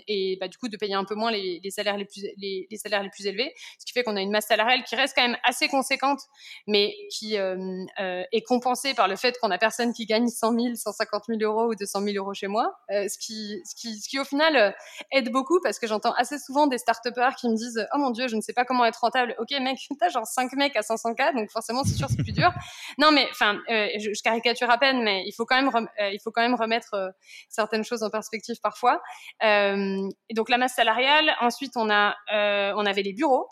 [0.08, 2.68] et bah, du coup de payer un peu moins les, les salaires les plus les,
[2.70, 5.16] les, salaires les plus élevés, ce qui fait qu'on a une masse salariale qui reste
[5.16, 6.20] quand même assez conséquente,
[6.68, 10.52] mais qui euh, euh, est compensée par le fait qu'on a personne qui gagne 100
[10.60, 14.00] 000, 150 000 euros ou 200 000 euros chez moi, euh, ce qui ce qui
[14.00, 14.72] ce qui au final euh,
[15.12, 17.00] aide beaucoup parce que j'entends assez souvent des start
[17.40, 19.78] qui me disent oh mon dieu je ne sais pas comment être rentable, ok mec
[20.00, 22.52] t'as genre 5 mecs à 500 k donc forcément c'est sûr c'est plus dur.
[22.98, 26.32] Non mais enfin je, je, caricature à peine mais il faut quand même il faut
[26.32, 27.14] quand même remettre
[27.50, 29.02] certaines choses en perspective parfois.
[29.46, 31.32] Euh, et donc la masse salariale.
[31.40, 33.48] Ensuite, on a, euh, on avait les bureaux.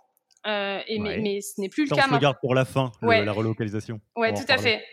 [0.45, 2.03] Euh, mais, ce n'est plus le cas.
[2.05, 4.01] On se regarde pour la fin, la relocalisation.
[4.15, 4.83] Ouais, tout à fait.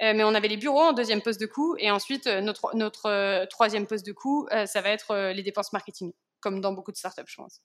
[0.00, 1.76] mais on avait les bureaux en deuxième poste de coût.
[1.78, 6.60] Et ensuite, notre, notre troisième poste de coût, ça va être les dépenses marketing, comme
[6.60, 7.62] dans beaucoup de startups, je pense.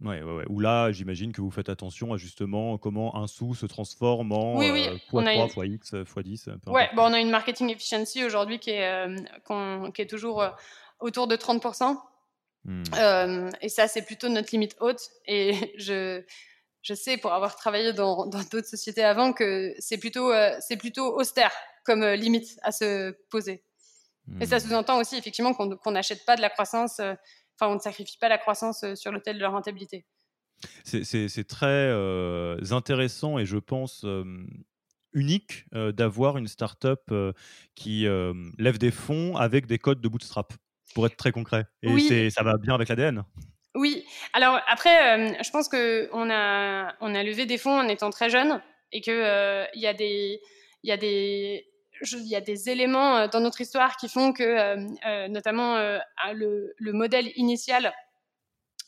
[0.00, 0.44] Ouais, ouais, ouais.
[0.48, 4.58] Ou là, j'imagine que vous faites attention à justement comment un sou se transforme en
[4.58, 4.88] oui, oui.
[5.08, 6.50] fois 3, fois X, fois 10.
[6.66, 9.06] Ouais, bon, on a une marketing efficiency aujourd'hui qui, est,
[9.94, 10.44] qui est toujours
[10.98, 11.96] autour de 30%.
[12.64, 12.82] Hmm.
[12.96, 15.10] Euh, et ça, c'est plutôt notre limite haute.
[15.26, 16.22] Et je,
[16.82, 21.52] je sais pour avoir travaillé dans d'autres sociétés avant que c'est plutôt, c'est plutôt austère
[21.84, 23.64] comme limite à se poser.
[24.40, 24.60] Et ça hmm.
[24.60, 28.38] sous-entend aussi effectivement qu'on n'achète pas de la croissance, enfin on ne sacrifie pas la
[28.38, 30.06] croissance sur l'autel de la rentabilité.
[30.84, 31.92] C'est très
[32.70, 34.06] intéressant et je pense
[35.12, 37.12] unique d'avoir une startup
[37.74, 38.06] qui
[38.58, 40.52] lève des fonds avec des codes de bootstrap,
[40.94, 41.66] pour être très concret.
[41.82, 43.24] Et ça va bien avec l'ADN.
[43.74, 48.28] Oui, alors après, je pense qu'on a, on a levé des fonds en étant très
[48.28, 48.60] jeune
[48.92, 50.40] et qu'il il y, a des,
[50.84, 51.66] y, a des,
[52.12, 55.76] y a des éléments dans notre histoire qui font que, notamment,
[56.34, 57.94] le, le, modèle initial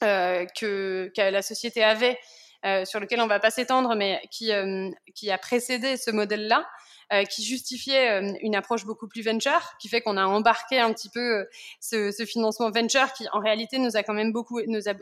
[0.00, 2.18] que, que, la société avait
[2.64, 6.66] euh, sur lequel on va pas s'étendre, mais qui, euh, qui a précédé ce modèle-là,
[7.12, 11.10] euh, qui justifiait une approche beaucoup plus venture, qui fait qu'on a embarqué un petit
[11.10, 11.46] peu
[11.80, 14.94] ce, ce, financement venture qui, en réalité, nous a quand même beaucoup, nous a,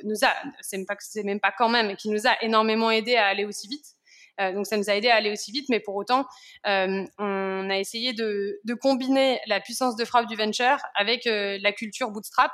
[0.61, 3.69] c'est même pas, même pas quand même, qui nous a énormément aidé à aller aussi
[3.69, 3.97] vite.
[4.41, 6.27] Euh, donc ça nous a aidé à aller aussi vite, mais pour autant,
[6.67, 11.73] euh, on a essayé de, combiner la puissance de frappe du venture avec euh, la
[11.73, 12.53] culture bootstrap.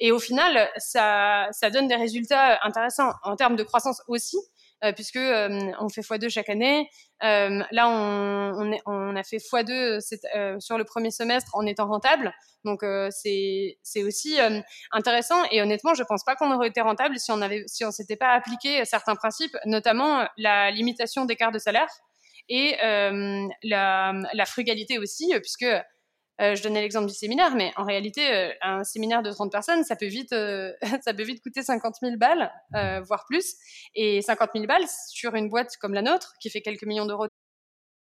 [0.00, 4.36] Et au final, ça donne des résultats intéressants en termes de croissance aussi.
[4.82, 6.88] Euh, puisque euh, on fait x2 chaque année.
[7.22, 12.32] Euh, là, on, on, a fait x2 sur le premier semestre en étant rentable.
[12.64, 14.38] Donc c'est aussi
[14.92, 17.90] intéressant et honnêtement, je pense pas qu'on aurait été rentable si on avait si on
[17.90, 21.88] s'était pas appliqué certains principes, notamment la limitation d'écart de salaire
[22.50, 25.66] et la, la, frugalité aussi, puisque
[26.40, 29.84] euh, je donnais l'exemple du séminaire, mais en réalité, euh, un séminaire de 30 personnes,
[29.84, 30.72] ça peut vite, euh,
[31.04, 32.50] ça peut vite coûter 50 000 balles,
[33.04, 33.54] voire plus.
[33.94, 37.28] Et 50 000 balles sur une boîte comme la nôtre, qui fait quelques millions d'euros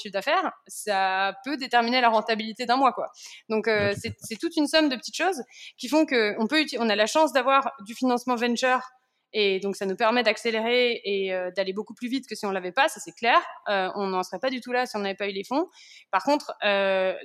[0.00, 3.08] chiffre d'affaires, ça peut déterminer la rentabilité d'un mois, quoi.
[3.48, 5.42] Donc euh, c'est toute une somme de petites choses
[5.78, 8.80] qui font que on peut, on a la chance d'avoir du financement venture
[9.34, 12.50] et donc ça nous permet d'accélérer et euh, d'aller beaucoup plus vite que si on
[12.50, 13.40] l'avait pas, ça c'est clair.
[13.68, 15.68] Euh, on n'en serait pas du tout là si on n'avait pas eu les fonds.
[16.10, 16.52] Par contre,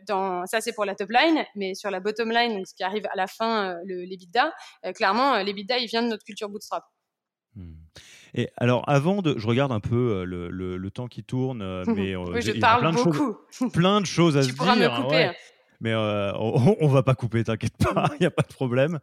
[0.08, 2.84] dans ça c'est pour la top line, mais sur la bottom line, donc ce qui
[2.84, 4.53] arrive à la fin, le, l'EBITDA,
[4.95, 6.84] clairement l'EBITDA il vient de notre culture bootstrap.
[8.38, 11.84] Et alors, avant de, je regarde un peu euh, le, le, temps qui tourne, euh,
[11.95, 13.32] mais euh, oui, je parle plein beaucoup.
[13.32, 14.76] De choses, plein de choses à tu se dire.
[14.76, 15.32] Me couper.
[15.79, 18.99] Mais on, on, va pas couper, t'inquiète pas, il n'y a pas de problème.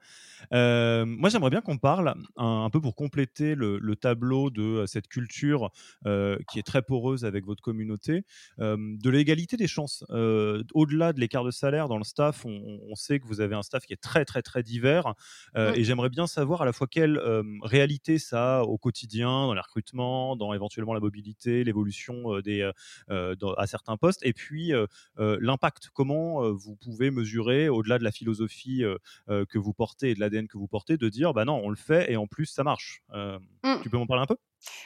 [0.52, 5.08] Euh, moi, j'aimerais bien qu'on parle un, peu pour compléter le, tableau de euh, cette
[5.08, 5.70] culture
[6.06, 8.24] euh, qui est très poreuse avec votre communauté,
[8.58, 10.04] de l'égalité des chances.
[10.10, 13.84] Au-delà de l'écart de salaire dans le staff, on, sait que vous avez un staff
[13.84, 15.14] qui est très, très, très divers.
[15.56, 17.20] Et j'aimerais bien savoir à la fois quelle
[17.62, 22.70] réalité ça a au quotidien, dans les recrutements, dans éventuellement la mobilité, l'évolution des,
[23.08, 24.72] à certains postes, et puis
[25.18, 25.90] l'impact.
[25.92, 28.82] Comment vous pouvez mesurer, au-delà de la philosophie
[29.28, 31.76] que vous portez et de la que vous portez de dire bah non, on le
[31.76, 33.02] fait et en plus ça marche.
[33.12, 33.82] Euh, mmh.
[33.82, 34.36] Tu peux m'en parler un peu?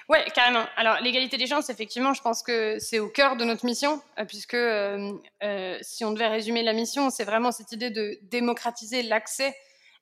[0.09, 0.65] Ouais, carrément.
[0.77, 4.25] Alors, l'égalité des chances, effectivement, je pense que c'est au cœur de notre mission, euh,
[4.25, 9.55] puisque euh, si on devait résumer la mission, c'est vraiment cette idée de démocratiser l'accès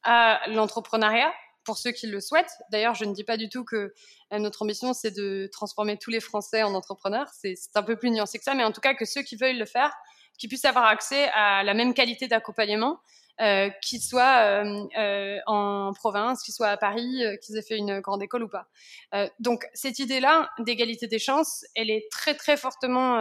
[0.03, 1.33] à l'entrepreneuriat
[1.65, 2.53] pour ceux qui le souhaitent.
[2.71, 3.93] D'ailleurs, je ne dis pas du tout que
[4.31, 7.29] notre ambition, c'est de transformer tous les Français en entrepreneurs.
[7.33, 9.59] C'est un peu plus nuancé que ça, mais en tout cas, que ceux qui veulent
[9.59, 9.93] le faire,
[10.39, 13.01] qui puissent avoir accès à la même qualité d'accompagnement
[13.41, 17.77] euh, qu'ils soient euh, euh, en province, qu'ils soient à Paris, euh, qu'ils aient fait
[17.77, 18.67] une grande école ou pas.
[19.15, 23.17] Euh, donc cette idée-là d'égalité des chances, elle est très très fortement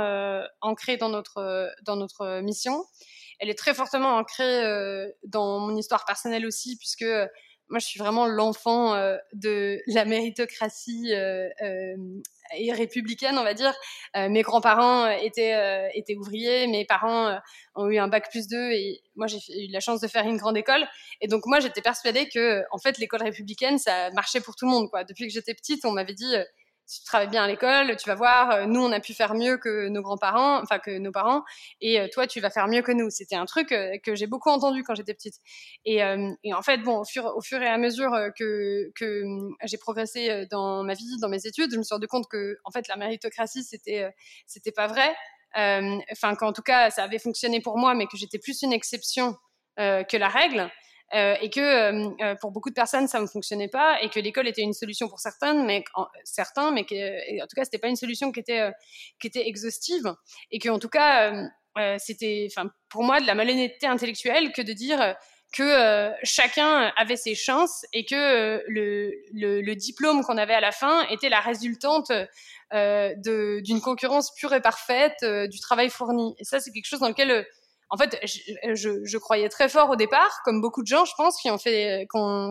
[0.61, 2.85] ancrée dans notre dans notre mission.
[3.39, 4.63] Elle est très fortement ancrée
[5.25, 7.05] dans mon histoire personnelle aussi, puisque
[7.67, 8.95] moi, je suis vraiment l'enfant
[9.33, 11.11] de la méritocratie
[12.53, 13.73] et républicaine, on va dire.
[14.15, 17.37] Euh, mes grands-parents étaient, euh, étaient ouvriers, mes parents euh,
[17.75, 20.37] ont eu un bac plus 2 et moi j'ai eu la chance de faire une
[20.37, 20.85] grande école.
[21.21, 24.71] Et donc moi j'étais persuadée que en fait l'école républicaine ça marchait pour tout le
[24.71, 24.89] monde.
[24.89, 25.03] Quoi.
[25.03, 26.35] Depuis que j'étais petite, on m'avait dit
[26.85, 29.33] si tu travailles bien à l'école, tu vas voir, euh, nous, on a pu faire
[29.33, 31.43] mieux que nos grands-parents, enfin que nos parents,
[31.81, 33.09] et euh, toi, tu vas faire mieux que nous.
[33.09, 35.35] C'était un truc euh, que j'ai beaucoup entendu quand j'étais petite.
[35.85, 39.23] Et, en fait, bon, au fur, et à mesure que, que
[39.63, 42.71] j'ai progressé dans ma vie, dans mes études, je me suis rendu compte que, en
[42.71, 44.09] fait, la méritocratie, c'était,
[44.45, 45.15] c'était pas vrai.
[46.11, 49.35] Enfin, qu'en tout cas, ça avait fonctionné pour moi, mais que j'étais plus une exception
[49.77, 50.69] que la règle.
[51.13, 54.73] Et que pour beaucoup de personnes ça ne fonctionnait pas et que l'école était une
[54.73, 55.83] solution pour certaines mais
[56.23, 58.71] certains mais que, en tout cas c'était pas une solution qui était
[59.19, 60.13] qui était exhaustive
[60.51, 61.31] et que en tout cas
[61.99, 65.15] c'était enfin pour moi de la malhonnêteté intellectuelle que de dire
[65.55, 70.73] que euh, chacun avait ses chances et que euh, le, diplôme qu'on avait à la
[70.73, 72.11] fin était la résultante
[72.73, 73.13] euh,
[73.61, 76.35] d'une concurrence pure et parfaite du travail fourni.
[76.39, 77.47] Et ça, c'est quelque chose dans lequel,
[77.89, 81.51] en fait, je, croyais très fort au départ, comme beaucoup de gens, je pense, qui
[81.51, 82.07] ont fait,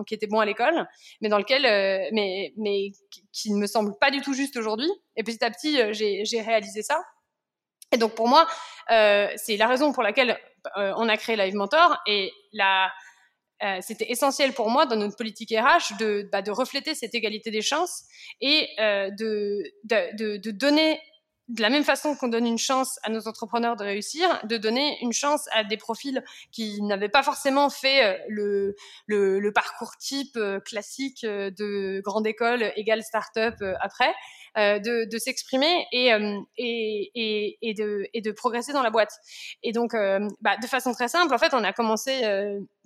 [0.07, 0.87] qui étaient bons à l'école,
[1.21, 1.63] mais dans lequel,
[2.13, 2.93] mais, mais
[3.33, 4.91] qui ne me semble pas du tout juste aujourd'hui.
[5.17, 6.99] Et petit à petit, j'ai réalisé ça.
[7.95, 8.47] Et donc pour moi,
[8.91, 10.37] euh, c'est la raison pour laquelle
[10.77, 12.91] euh, on a créé Live Mentor et la,
[13.63, 17.53] euh, c'était essentiel pour moi dans notre politique RH de, bah, de refléter cette égalité
[17.53, 18.03] des chances
[18.41, 21.01] et de, donner
[21.49, 24.99] de la même façon qu'on donne une chance à nos entrepreneurs de réussir, de donner
[25.03, 28.75] une chance à des profils qui n'avaient pas forcément fait le,
[29.07, 34.13] le, parcours type classique de grande école égale start-up après, euh,
[34.57, 39.13] de, de s'exprimer et, euh, et, et, et, de, et de progresser dans la boîte.
[39.63, 42.23] Et donc, euh, bah, de façon très simple, en fait, on a commencé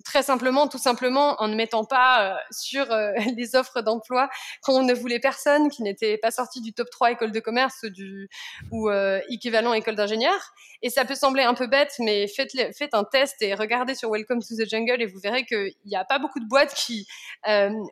[0.05, 2.87] très simplement, tout simplement, en ne mettant pas sur
[3.37, 4.29] les offres d'emploi
[4.63, 8.29] qu'on ne voulait personne qui n'était pas sorti du top 3 école de commerce du,
[8.71, 8.89] ou
[9.29, 10.53] équivalent école d'ingénieur.
[10.81, 14.09] Et ça peut sembler un peu bête, mais faites, faites un test et regardez sur
[14.09, 17.05] Welcome to the Jungle et vous verrez qu'il n'y a pas beaucoup de boîtes qui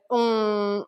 [0.10, 0.86] ont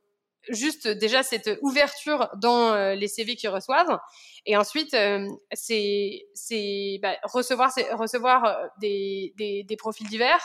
[0.47, 3.99] juste déjà cette ouverture dans euh, les CV qu'ils reçoivent.
[4.45, 10.41] Et ensuite, euh, c'est bah, recevoir, recevoir euh, des, des, des, profils divers,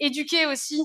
[0.00, 0.82] éduquer aussi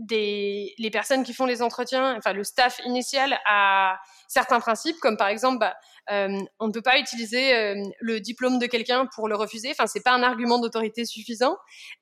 [0.00, 5.16] des, les personnes qui font les entretiens, enfin le staff initial à certains principes, comme
[5.16, 5.76] par exemple, bah,
[6.10, 9.70] euh, on ne peut pas utiliser euh, le diplôme de quelqu'un pour le refuser.
[9.70, 11.56] Enfin, c'est pas un argument d'autorité suffisant.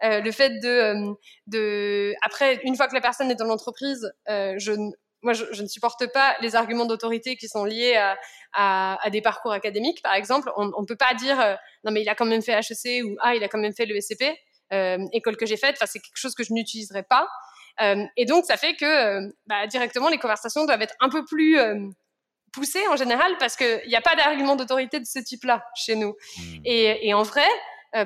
[0.05, 1.13] Euh, le fait de,
[1.47, 4.73] de, après, une fois que la personne est dans l'entreprise, je
[5.21, 8.17] moi, je, ne supporte pas les arguments d'autorité qui sont liés à,
[8.53, 10.53] à, à, des parcours académiques, par exemple.
[10.57, 13.35] On ne peut pas dire non, mais il a quand même fait HEC ou ah,
[13.35, 14.23] il a quand même fait le SCP,
[15.13, 15.75] école que j'ai faite.
[15.77, 17.27] Enfin, c'est quelque chose que je n'utiliserai pas.
[17.81, 21.25] Euh, et donc, ça fait que euh, bah, directement, les conversations doivent être un peu
[21.25, 21.77] plus euh,
[22.53, 26.15] poussées en général parce qu'il n'y a pas d'argument d'autorité de ce type-là chez nous.
[26.37, 26.61] Hmm.
[26.65, 27.47] Et, et, en vrai,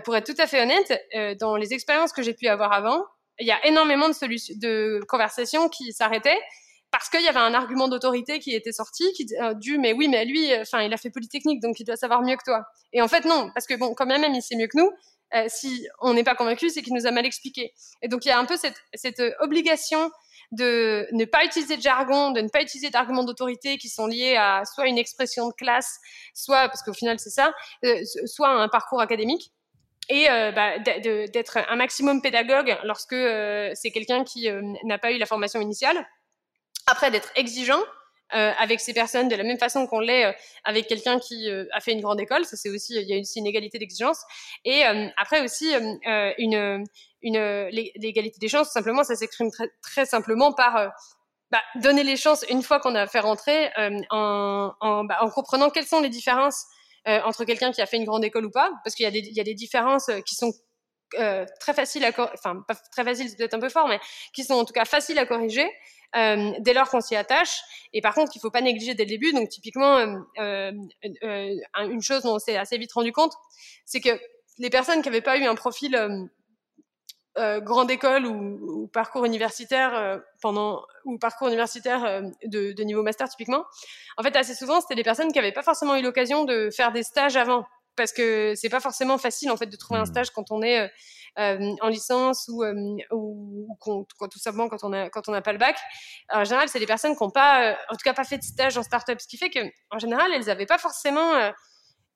[0.04, 3.04] pour être tout à fait honnête, dans les expériences que j'ai pu avoir avant,
[3.40, 6.38] il y a énormément de, solutions, de conversations qui s'arrêtaient
[6.92, 10.08] parce qu'il y avait un argument d'autorité qui était sorti, qui euh, du mais oui,
[10.08, 12.64] mais lui, enfin, il a fait Polytechnique, donc il doit savoir mieux que toi.
[12.92, 14.90] Et en fait, non, parce que bon, quand même, il sait mieux que nous.
[15.34, 17.72] Euh, si on n'est pas convaincu, c'est qu'il nous a mal expliqué.
[18.02, 20.10] Et donc il y a un peu cette, cette obligation
[20.50, 24.36] de ne pas utiliser de jargon, de ne pas utiliser d'arguments d'autorité qui sont liés
[24.36, 25.98] à soit une expression de classe,
[26.34, 29.52] soit parce qu'au final c'est ça, euh, soit un parcours académique
[30.08, 33.14] et euh, bah, d'être un maximum pédagogue lorsque
[33.74, 34.48] c'est quelqu'un qui
[34.84, 36.06] n'a pas eu la formation initiale.
[36.86, 37.80] Après, d'être exigeant
[38.34, 40.32] euh, avec ces personnes de la même façon qu'on l'est euh,
[40.64, 42.44] avec quelqu'un qui euh, a fait une grande école.
[42.44, 44.22] Ça, c'est aussi, il y a aussi une égalité d'exigence.
[44.64, 44.84] Et
[45.16, 45.72] après aussi,
[46.38, 46.84] une,
[47.22, 50.92] une, l'égalité des chances, simplement, ça s'exprime très, très simplement par
[51.50, 53.70] bah, donner les chances une fois qu'on a fait rentrer
[54.10, 56.64] en, en, bah, en comprenant quelles sont les différences
[57.06, 59.20] entre quelqu'un qui a fait une grande école ou pas, parce qu'il y a des,
[59.20, 60.52] il y a des différences qui sont
[61.18, 64.00] euh, très faciles à enfin pas très faciles c'est peut-être un peu fort mais
[64.32, 65.70] qui sont en tout cas faciles à corriger
[66.14, 67.62] euh, dès lors qu'on s'y attache.
[67.92, 69.32] Et par contre, il faut pas négliger dès le début.
[69.32, 70.72] Donc, typiquement, euh,
[71.22, 73.32] euh, une chose dont on s'est assez vite rendu compte,
[73.86, 74.10] c'est que
[74.58, 76.28] les personnes qui n'avaient pas eu un profil
[77.36, 83.64] grande école ou, ou parcours universitaire pendant ou parcours universitaire de, de, niveau master typiquement,
[84.18, 86.92] en fait, assez souvent, c'était des personnes qui n'avaient pas forcément eu l'occasion de faire
[86.92, 87.64] des stages avant
[87.96, 90.06] parce que c'est pas forcément facile en fait de trouver un mmh.
[90.06, 90.90] stage quand on est
[91.38, 92.74] euh, en licence ou, euh,
[93.10, 95.76] ou, ou tout simplement quand on a quand on n'a pas le bac.
[96.30, 98.42] en général, c'est des personnes qui n'ont pas, euh, en tout cas, pas fait de
[98.42, 101.52] stage en start-up, ce qui fait que en général, elles n'avaient pas forcément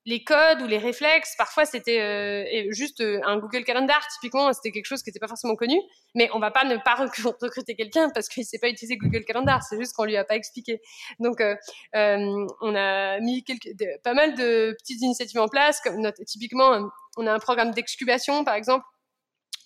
[0.07, 1.35] les codes ou les réflexes.
[1.37, 5.55] Parfois, c'était euh, juste un Google Calendar, typiquement, c'était quelque chose qui n'était pas forcément
[5.57, 5.77] connu.
[6.15, 6.95] Mais on va pas ne pas
[7.41, 9.61] recruter quelqu'un parce qu'il sait pas utiliser Google Calendar.
[9.63, 10.81] C'est juste qu'on lui a pas expliqué.
[11.19, 11.55] Donc, euh,
[11.93, 13.67] on a mis quelques,
[14.01, 18.45] pas mal de petites initiatives en place, comme notre, typiquement, on a un programme d'excubation,
[18.45, 18.85] par exemple,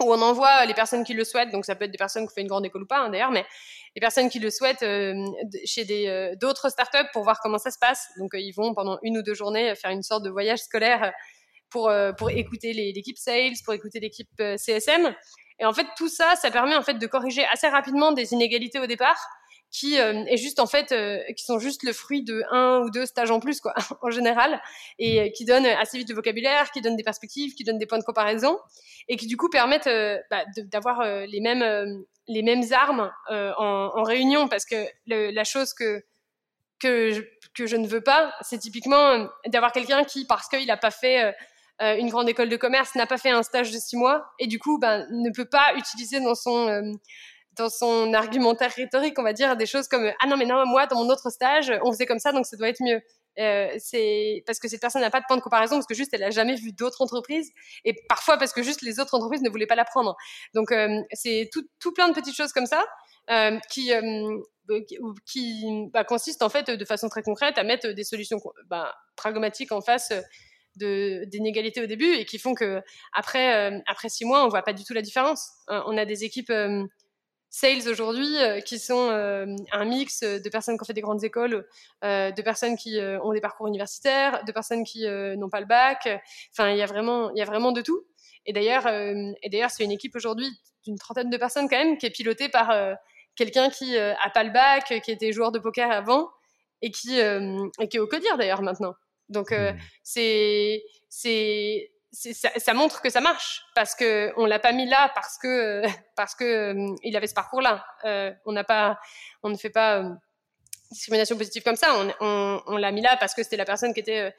[0.01, 2.33] où on envoie les personnes qui le souhaitent, donc ça peut être des personnes qui
[2.33, 3.45] font une grande école ou pas hein, d'ailleurs, mais
[3.95, 5.13] les personnes qui le souhaitent euh,
[5.65, 8.07] chez euh, d'autres startups pour voir comment ça se passe.
[8.19, 11.13] Donc euh, ils vont pendant une ou deux journées faire une sorte de voyage scolaire
[11.69, 11.89] pour
[12.29, 15.15] écouter l'équipe sales, pour écouter l'équipe CSM.
[15.57, 18.77] Et en fait tout ça, ça permet en fait de corriger assez rapidement des inégalités
[18.77, 19.25] au départ
[20.59, 20.93] en fait,
[21.35, 23.61] qui sont juste le fruit de un ou deux stages en plus
[24.01, 24.61] en général,
[24.99, 27.99] et qui donnent assez vite le vocabulaire, qui donnent des perspectives, qui donnent des points
[27.99, 28.57] de comparaison,
[29.07, 29.89] et qui du coup permettent
[30.29, 36.03] bah, d'avoir les mêmes armes en, réunion, parce que la chose que
[36.83, 41.33] je, ne veux pas, c'est typiquement d'avoir quelqu'un qui, parce qu'il n'a pas fait
[41.81, 44.45] euh, une grande école de commerce n'a pas fait un stage de six mois et
[44.45, 46.91] du coup ben, ne peut pas utiliser dans son euh,
[47.57, 50.87] dans son argumentaire rhétorique, on va dire des choses comme ah non mais non moi
[50.87, 53.01] dans mon autre stage on faisait comme ça donc ça doit être mieux.
[53.39, 56.13] Euh, c'est parce que cette personne n'a pas de point de comparaison parce que juste
[56.13, 57.51] elle a jamais vu d'autres entreprises
[57.85, 60.15] et parfois parce que juste les autres entreprises ne voulaient pas la prendre.
[60.53, 60.73] Donc
[61.13, 62.83] c'est tout, tout, plein de petites choses comme ça
[63.69, 63.91] qui
[65.25, 69.71] qui bah, consistent en fait de façon très concrète à mettre des solutions bah, pragmatiques
[69.71, 70.11] en face
[70.75, 72.81] d'inégalités au début et qui font que
[73.13, 75.49] après, euh, après six mois, on voit pas du tout la différence.
[75.69, 76.85] Euh, on a des équipes euh,
[77.53, 78.33] sales aujourd'hui
[78.65, 81.67] qui sont un mix de personnes qui ont fait des grandes écoles,
[82.01, 86.07] de personnes qui ont des parcours universitaires, de personnes qui n'ont pas le bac.
[86.51, 88.05] Enfin, il y a vraiment, il y a vraiment de tout.
[88.45, 90.47] Et d'ailleurs, et d'ailleurs, c'est une équipe aujourd'hui
[90.85, 92.73] d'une trentaine de personnes quand même qui est pilotée par
[93.35, 96.29] quelqu'un qui a pas le bac, qui était joueur de poker avant
[96.81, 98.95] et qui, et qui est au codir d'ailleurs maintenant.
[99.31, 99.77] Donc euh, mmh.
[100.03, 105.11] c'est c'est ça, ça, montre que ça marche parce que on l'a pas mis là
[105.15, 105.81] parce que
[106.15, 107.85] parce que euh, il avait ce parcours là.
[108.05, 108.99] Euh, on n'a pas
[109.43, 110.03] on ne fait pas
[110.91, 111.87] discrimination positive comme ça.
[111.95, 114.33] On, on, on l'a mis là parce que c'était la personne qui était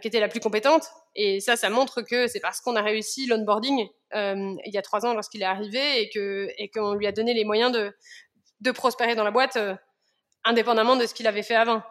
[0.00, 0.84] qui était la plus compétente.
[1.14, 5.04] Et ça, ça montre que c'est parce qu'on a réussi l'onboarding il y a trois
[5.04, 7.94] ans lorsqu'il est arrivé et que et qu'on lui a donné les moyens de
[8.60, 9.58] de prospérer dans la boîte
[10.44, 11.82] indépendamment de ce qu'il avait fait avant.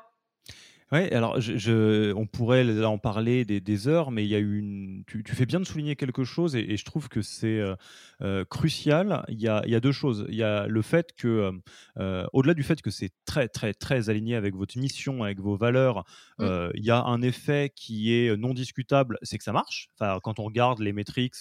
[0.93, 5.03] Ouais, alors je, on pourrait en parler des, heures, mais il y a eu une.
[5.07, 7.73] Tu, fais bien de souligner quelque chose et, je trouve que c'est euh,
[8.21, 9.25] euh, crucial.
[9.27, 10.27] Il y, a, il y, a, deux choses.
[10.29, 11.51] Il y a le fait que,
[11.97, 15.55] euh, au-delà du fait que c'est très très très aligné avec votre mission, avec vos
[15.55, 16.03] valeurs,
[16.37, 16.45] mmh.
[16.75, 19.89] il y a un effet qui est non discutable, c'est que ça marche.
[19.95, 21.33] Enfin, quand on regarde les métriques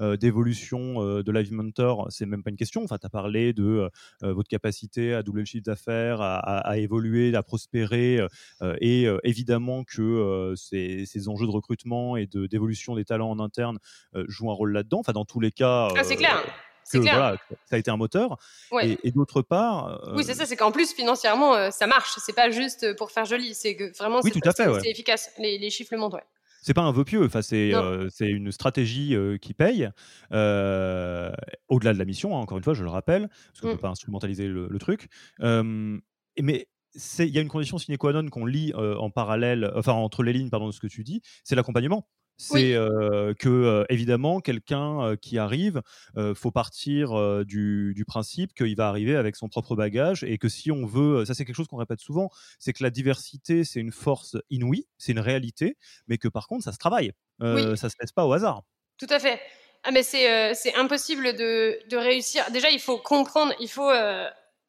[0.00, 2.82] d'évolution de Live Mentor, c'est même pas une question.
[2.82, 3.88] Enfin, tu as parlé de
[4.22, 8.20] votre capacité à doubler le chiffre d'affaires, à, à, évoluer, à prospérer
[8.80, 13.38] et et euh, évidemment que euh, ces, enjeux de recrutement et d'évolution des talents en
[13.38, 13.78] interne
[14.14, 15.00] euh, jouent un rôle là-dedans.
[15.00, 15.88] Enfin, dans tous les cas.
[15.96, 16.42] Ah, c'est clair.
[16.92, 18.38] Que, Voilà, ça a été un moteur.
[18.80, 20.00] Et, d'autre part.
[20.14, 22.12] Oui, c'est ça, c'est qu'en plus, financièrement, ça marche.
[22.24, 23.54] C'est pas juste pour faire joli.
[23.54, 25.30] C'est que vraiment, oui, c'est efficace.
[25.38, 26.20] Les, chiffres le montrent,
[26.62, 27.70] c'est pas un vœu pieux, enfin, c'est
[28.20, 29.90] une stratégie qui paye,
[30.30, 33.76] au-delà de la mission, hein, encore une fois, je le rappelle, parce qu'on ne mmh.
[33.76, 35.08] peut pas instrumentaliser le, le truc.
[35.40, 36.68] mais
[37.18, 40.22] il y a une condition sine qua non qu'on lit euh, en parallèle, enfin entre
[40.22, 42.08] les lignes, pardon, de ce que tu dis, c'est l'accompagnement.
[42.38, 45.80] C'est euh, que euh, évidemment quelqu'un qui arrive,
[46.34, 50.70] faut partir du, du, principe qu'il va arriver avec son propre bagage et que si
[50.70, 53.92] on veut, ça c'est quelque chose qu'on répète souvent, c'est que la diversité c'est une
[53.92, 55.78] force inouïe, c'est une réalité,
[56.08, 58.64] mais que par contre ça se travaille, ça se laisse pas au hasard.
[58.98, 59.40] Tout à fait.
[59.82, 62.44] Ah mais c'est impossible de, de, réussir.
[62.52, 63.90] Déjà il faut comprendre, il faut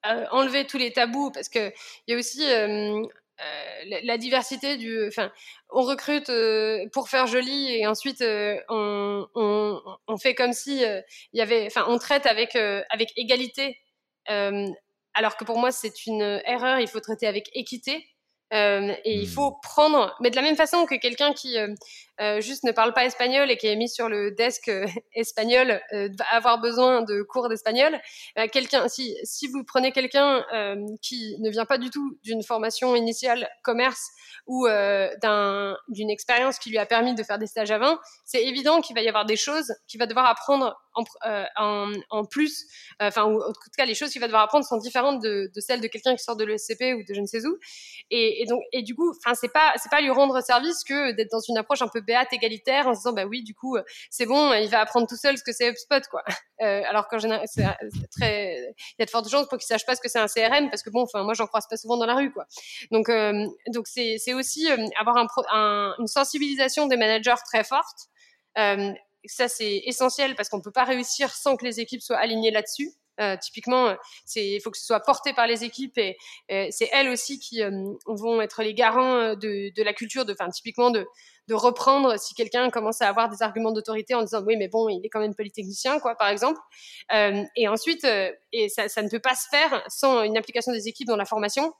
[0.04, 1.72] enlever tous les tabous parce que
[2.08, 5.08] il y a aussi euh, euh, la, diversité du.
[5.08, 5.32] Enfin,
[5.70, 11.04] on recrute euh, pour faire joli et ensuite on, on, on, fait comme si il
[11.34, 11.66] y avait.
[11.68, 13.80] Enfin, on traite avec avec égalité.
[14.28, 16.80] alors que pour moi, c'est une erreur.
[16.80, 18.08] Il faut traiter avec équité.
[18.54, 19.60] Euh, et il faut mmh.
[19.62, 21.74] prendre, mais de la même façon que quelqu'un qui euh,
[22.22, 24.72] euh, juste ne parle pas espagnol et qui est mis sur le desk
[25.14, 28.00] espagnol va avoir besoin de cours d'espagnol.
[28.52, 30.46] quelqu'un, si, si vous prenez quelqu'un
[31.02, 34.10] qui ne vient pas du tout d'une formation initiale commerce
[34.48, 38.44] ou d'un, d'une expérience qui lui a permis de faire des stages à 20, c'est
[38.44, 40.76] évident qu'il va y avoir des choses qu'il va devoir apprendre
[41.56, 42.66] en, en, plus,
[43.00, 45.82] enfin, ou en tout cas, les choses qu'il va devoir apprendre sont différentes de, celles
[45.82, 47.58] de quelqu'un qui sort de l'ESCP ou de je ne sais où.
[48.10, 51.32] Et, donc, et du coup, enfin, c'est pas, c'est pas lui rendre service que d'être
[51.32, 53.78] dans une approche un peu béate, égalitaire, en se disant, bah oui, du coup,
[54.10, 56.24] c'est bon, il va apprendre tout seul ce que c'est HubSpot, quoi.
[56.60, 57.46] Euh, alors qu'en général,
[58.10, 60.26] très, il y a de fortes chances pour qu'il sache pas ce que c'est un
[60.26, 62.48] CRM, parce que bon, enfin, moi, j'en croise pas souvent dans la rue, quoi.
[62.90, 68.08] Donc, euh, donc c'est, aussi euh, avoir un, un, une sensibilisation des managers très forte.
[68.58, 68.92] Euh,
[69.28, 72.94] ça, c'est essentiel parce qu'on peut pas réussir sans que les équipes soient alignées là-dessus.
[73.20, 73.96] Euh, typiquement,
[74.36, 76.18] il faut que ce soit porté par les équipes et
[76.50, 77.72] c'est elles aussi qui euh,
[78.06, 81.08] vont être les garants euh, de, la culture, de, enfin, typiquement de,
[81.50, 85.00] reprendre si quelqu'un commence à avoir des arguments d'autorité en disant oui mais bon il
[85.06, 86.60] est quand même polytechnicien quoi par exemple
[87.56, 88.06] et ensuite
[88.52, 91.24] et ça, ça, ne peut pas se faire sans une implication des équipes dans la
[91.24, 91.72] formation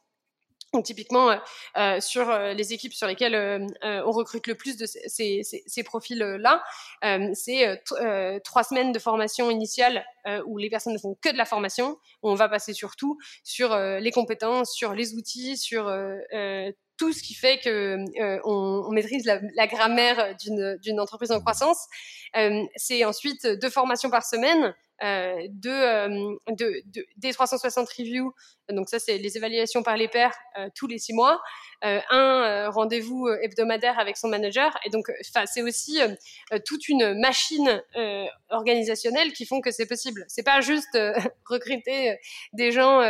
[0.74, 1.38] Donc typiquement, euh,
[1.78, 6.64] euh, sur euh, les équipes sur lesquelles on recrute le plus de ces, ces, profils-là,
[7.34, 7.82] c'est
[8.44, 10.06] trois semaines de formation initiale
[10.46, 11.98] où les personnes ne font que de la formation.
[12.22, 15.86] On va passer surtout sur les compétences, sur les outils, sur
[16.98, 17.98] tout ce qui fait que
[18.46, 21.88] on, maîtrise la, la grammaire d'une entreprise en croissance.
[22.76, 28.34] c'est ensuite deux formations par semaine euh, de, euh, de, de, des 360 reviews,
[28.70, 31.40] donc ça c'est les évaluations par les pairs euh, tous les six mois,
[31.84, 35.12] un rendez-vous hebdomadaire avec son manager, et donc
[35.46, 36.00] c'est aussi
[36.66, 37.84] toute une machine
[38.50, 40.26] organisationnelle qui font que c'est possible.
[40.28, 40.98] C'est pas juste
[41.46, 42.18] recruter
[42.54, 43.02] des gens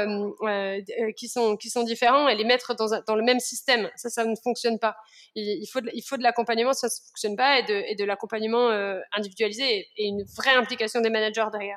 [1.15, 3.89] qui sont qui sont différents et les mettre dans, dans le même système.
[3.95, 4.97] Ça, ça ne fonctionne pas.
[5.35, 8.03] Il, faut de, il faut de l'accompagnement, ça ne fonctionne pas, et de, et de
[8.03, 8.69] l'accompagnement
[9.13, 11.76] individualisé et une vraie implication des managers derrière.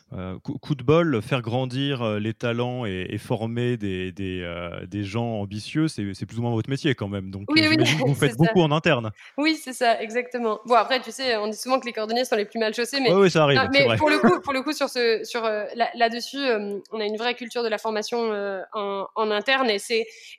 [0.13, 5.05] Euh, coup, de bol, faire grandir euh, les talents et, former des, des, euh, des,
[5.05, 7.31] gens ambitieux, c'est plus ou moins votre métier quand même.
[7.31, 7.65] Donc, oui,
[7.99, 9.11] vous faites beaucoup en interne.
[9.37, 10.59] Oui, c'est ça, exactement.
[10.65, 12.99] Bon, après, tu sais, on dit souvent que les cordonniers sont les plus mal chaussés,
[12.99, 16.43] mais, oui, ça arrive, mais pour, le coup, pour le coup, sur ce, sur, là-dessus,
[16.91, 18.33] on a une vraie culture de la formation
[18.73, 19.77] en, en, interne et,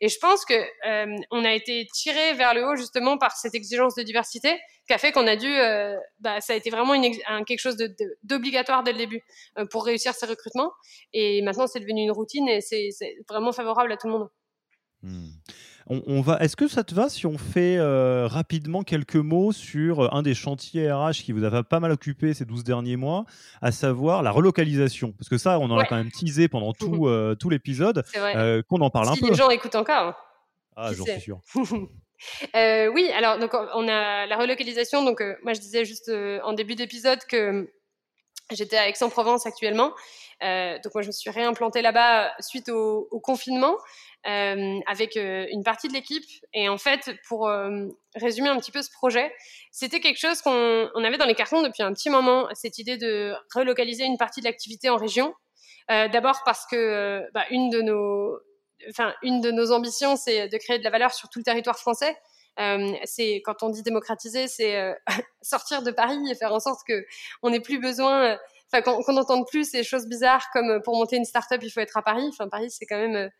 [0.02, 0.54] et je pense que
[1.30, 4.50] on a été tiré vers le haut justement par cette exigence de diversité
[4.86, 5.50] qui a fait qu'on a dû,
[6.20, 7.76] bah, ça a été vraiment une, un, quelque chose
[8.22, 9.22] d'obligatoire dès le début
[9.70, 10.72] pour réussir ces recrutements.
[11.12, 12.90] Et maintenant, c'est devenu une routine et c'est
[13.28, 14.28] vraiment favorable à tout le monde.
[15.02, 15.30] Hmm.
[15.88, 16.38] On, va.
[16.38, 20.32] Est-ce que ça te va si on fait euh, rapidement quelques mots sur un des
[20.32, 23.24] chantiers RH qui vous a pas mal occupé ces 12 derniers mois,
[23.60, 25.10] à savoir la relocalisation?
[25.12, 27.08] Parce que ça, on en a quand même teasé pendant tout,
[27.40, 28.04] tout l'épisode,
[28.68, 29.26] qu'on en parle un peu.
[29.26, 30.06] Si les gens écoutent encore.
[30.06, 30.16] Hein.
[30.76, 31.40] Ah, j'en suis sûr.
[32.54, 35.04] Euh, oui, alors donc on a la relocalisation.
[35.04, 37.68] Donc euh, moi je disais juste euh, en début d'épisode que
[38.50, 39.92] j'étais à Aix-en-Provence actuellement.
[40.40, 43.76] donc moi je me suis réimplantée là-bas suite au, confinement
[44.24, 46.24] avec une partie de l'équipe.
[46.52, 47.50] Et en fait, pour
[48.14, 49.32] résumer un petit peu ce projet,
[49.70, 53.34] c'était quelque chose qu'on avait dans les cartons depuis un petit moment, cette idée de
[53.54, 55.34] relocaliser une partie de l'activité en région.
[55.88, 57.80] D'abord parce que bah, une de
[59.50, 62.16] nos ambitions, c'est de créer de la valeur sur tout le territoire français.
[62.60, 64.94] Euh, c'est quand on dit démocratiser, c'est euh,
[65.42, 67.04] sortir de Paris et faire en sorte que
[67.42, 68.36] on n'ait plus besoin, euh,
[68.72, 71.96] enfin qu'on n'entende plus ces choses bizarres comme pour monter une start-up il faut être
[71.96, 72.26] à Paris.
[72.28, 73.30] Enfin Paris c'est quand même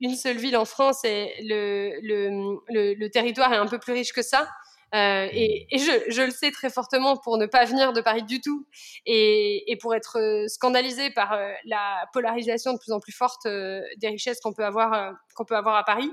[0.00, 4.48] une seule ville en France et le, territoire est un peu plus riche que ça.
[4.94, 8.66] Euh, et, je, le sais très fortement pour ne pas venir de Paris du tout
[9.04, 14.08] et, pour être euh, scandalisé par euh, la polarisation de plus en plus forte des
[14.08, 16.10] richesses qu'on peut avoir qu'on peut avoir à Paris.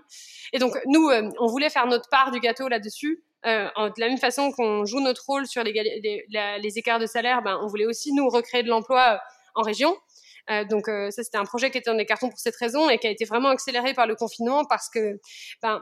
[0.53, 1.09] Et donc nous,
[1.39, 3.23] on voulait faire notre part du gâteau là-dessus.
[3.45, 7.67] De la même façon qu'on joue notre rôle sur les, écarts de salaire, ben, on
[7.67, 9.21] voulait aussi nous recréer de l'emploi
[9.55, 9.95] en région.
[10.69, 13.07] Donc ça c'était un projet qui était dans les cartons pour cette raison et qui
[13.07, 15.19] a été vraiment accéléré par le confinement parce que
[15.61, 15.81] ben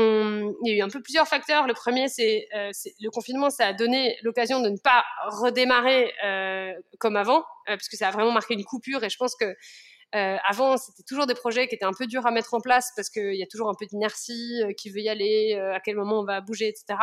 [0.00, 1.66] il y a eu un peu plusieurs facteurs.
[1.66, 2.70] Le premier, c'est euh,
[3.00, 7.88] le confinement, ça a donné l'occasion de ne pas redémarrer euh, comme avant, euh, parce
[7.88, 9.04] que ça a vraiment marqué une coupure.
[9.04, 12.26] Et je pense que euh, avant, c'était toujours des projets qui étaient un peu durs
[12.26, 15.00] à mettre en place parce qu'il y a toujours un peu d'inertie, euh, qui veut
[15.00, 16.98] y aller, à quel moment on va bouger, etc.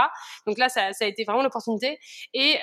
[0.45, 1.97] Donc là, ça, ça a été vraiment l'opportunité.
[2.33, 2.57] Et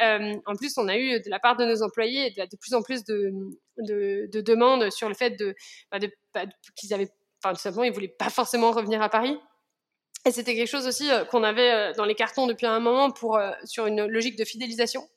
[0.46, 3.04] en plus, on a eu de la part de nos employés de, plus en plus
[3.04, 3.32] de,
[3.78, 5.54] de, de, demandes sur le fait de,
[5.90, 5.98] bah,
[6.34, 6.44] bah,
[6.76, 7.08] qu'ils avaient,
[7.42, 9.38] enfin, tout simplement, ils voulaient pas forcément revenir à Paris.
[10.26, 13.10] Et c'était quelque chose aussi euh, qu'on avait euh, dans les cartons depuis un moment
[13.10, 15.08] pour, euh, sur une logique de fidélisation.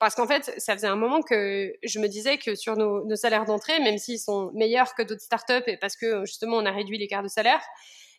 [0.00, 3.44] Parce qu'en fait, ça faisait un moment que je me disais que sur nos, salaires
[3.44, 6.98] d'entrée, même s'ils sont meilleurs que d'autres startups et parce que justement on a réduit
[6.98, 7.60] l'écart de salaire,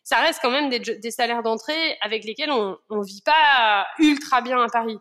[0.04, 4.60] ça reste quand même des, salaires d'entrée avec lesquels on ne vit pas ultra bien
[4.62, 4.98] à Paris.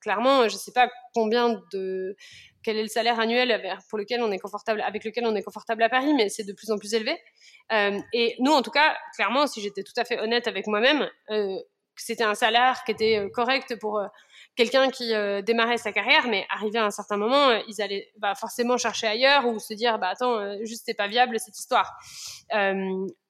[0.00, 2.16] Clairement, je ne sais pas combien de
[2.62, 5.82] quel est le salaire annuel pour lequel on est confortable, avec lequel on est confortable
[5.82, 7.18] à Paris, mais c'est de plus en plus élevé.
[7.72, 11.08] Euh, et nous, en tout cas, clairement, si j'étais tout à fait honnête avec moi-même,
[11.30, 11.58] euh,
[11.96, 14.00] c'était un salaire qui était euh, correct pour
[14.56, 18.10] quelqu'un qui euh, démarrait sa carrière, mais arrivé à un certain moment, euh, ils allaient
[18.18, 21.58] bah, forcément chercher ailleurs ou se dire, bah attends, euh, juste c'est pas viable cette
[21.58, 21.92] histoire.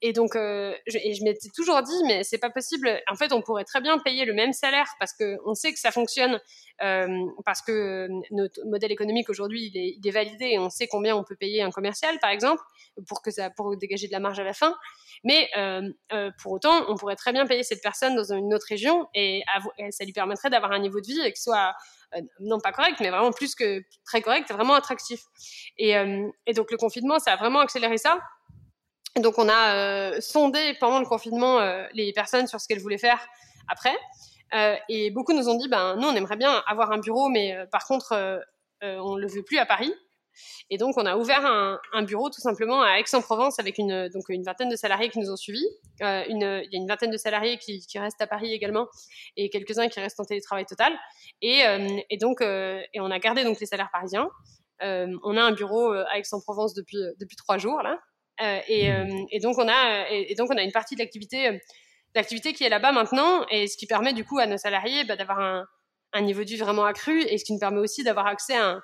[0.04, 3.00] et donc, je, et je m'étais toujours dit, mais c'est pas possible.
[3.08, 5.78] En fait, on pourrait très bien payer le même salaire parce que on sait que
[5.78, 6.40] ça fonctionne,
[6.78, 11.36] parce que notre modèle économique aujourd'hui il est, validé et on sait combien on peut
[11.36, 12.62] payer un commercial, par exemple,
[13.06, 14.74] pour que ça, pour dégager de la marge à la fin.
[15.24, 18.66] Mais euh, euh, pour autant, on pourrait très bien payer cette personne dans une autre
[18.68, 19.42] région et,
[19.90, 21.74] ça lui permettrait d'avoir un niveau de vie qui soit
[22.14, 25.20] euh, non pas correct, mais vraiment plus que très correct, vraiment attractif.
[25.78, 25.94] Et,
[26.46, 28.18] et donc le confinement, ça a vraiment accéléré ça.
[29.16, 31.60] Et donc on a sondé pendant le confinement
[31.92, 33.26] les personnes sur ce qu'elles voulaient faire
[33.68, 33.96] après.
[34.88, 37.86] et beaucoup nous ont dit, ben nous on aimerait bien avoir un bureau, mais par
[37.86, 38.42] contre
[38.82, 39.92] on le veut plus à Paris.
[40.70, 44.42] Et donc, on a ouvert un, bureau tout simplement à Aix-en-Provence avec une, donc une
[44.42, 45.66] vingtaine de salariés qui nous ont suivis.
[46.02, 48.88] Euh, il y a une vingtaine de salariés qui, restent à Paris également
[49.36, 50.92] et quelques-uns qui restent en télétravail total.
[51.40, 54.28] Et, euh, donc, euh, et on a gardé donc les salaires parisiens.
[54.80, 57.98] on a un bureau à Aix-en-Provence depuis, depuis trois jours là.
[58.68, 58.90] Et,
[59.40, 60.06] donc, on a,
[60.36, 61.60] donc, on a une partie de l'activité
[62.14, 65.16] l'activité qui est là-bas maintenant et ce qui permet du coup à nos salariés bah,
[65.16, 65.66] d'avoir un,
[66.12, 68.68] un, niveau de vie vraiment accru et ce qui nous permet aussi d'avoir accès à
[68.68, 68.82] un,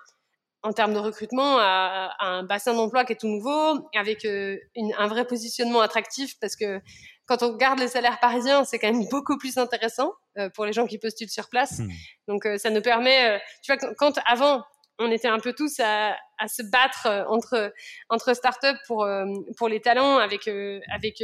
[0.69, 4.59] en termes de recrutement à, un bassin d'emploi qui est tout nouveau, avec euh,
[4.99, 6.81] un vrai positionnement attractif, parce que
[7.27, 10.75] quand on regarde les salaires parisiens, c'est quand même beaucoup plus intéressant euh, pour les
[10.75, 11.79] gens qui postulent sur place.
[11.79, 11.89] Hmm.
[12.29, 14.63] Donc euh, ça nous permet, tu vois, quand avant
[14.99, 17.73] on était un peu tous à, à se battre euh, entre
[18.09, 19.25] entre startups pour euh,
[19.57, 21.23] pour les talents avec euh, avec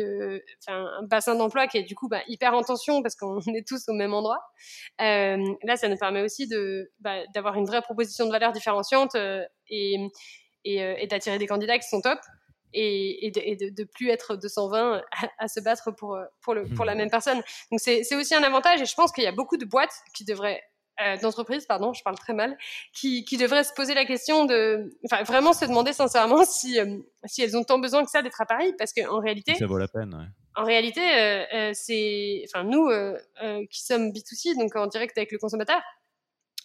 [0.68, 3.88] un bassin d'emploi qui est du coup bah, hyper en tension parce qu'on est tous
[3.88, 4.40] au même endroit.
[4.98, 9.16] là, ça nous permet aussi de bah, d'avoir une vraie proposition de valeur différenciante
[9.68, 9.98] et
[10.66, 12.18] et, et d'attirer des candidats qui sont top
[12.72, 16.64] et, et, de, et de, plus être 220 à, à, se battre pour pour le
[16.74, 16.98] pour la hmm.
[16.98, 17.42] même personne.
[17.70, 19.94] Donc c'est c'est aussi un avantage et je pense qu'il y a beaucoup de boîtes
[20.14, 20.62] qui devraient
[21.00, 22.56] euh, d'entreprise, pardon, je parle très mal,
[22.92, 26.98] qui, qui devraient se poser la question de, enfin, vraiment se demander sincèrement si, euh,
[27.24, 29.78] si elles ont tant besoin que ça d'être à Paris, parce qu'en réalité, ça vaut
[29.78, 30.14] la peine.
[30.14, 30.26] Ouais.
[30.54, 32.88] En réalité, euh, euh c'est, enfin, nous
[33.68, 35.80] qui sommes B2C, donc en direct avec le consommateur,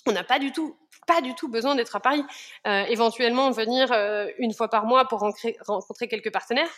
[0.06, 0.78] on n'a pas du tout,
[1.08, 2.24] pas du tout besoin d'être à Paris.
[2.66, 3.92] éventuellement, venir
[4.38, 6.70] une fois par mois pour rencontrer quelques partenaires,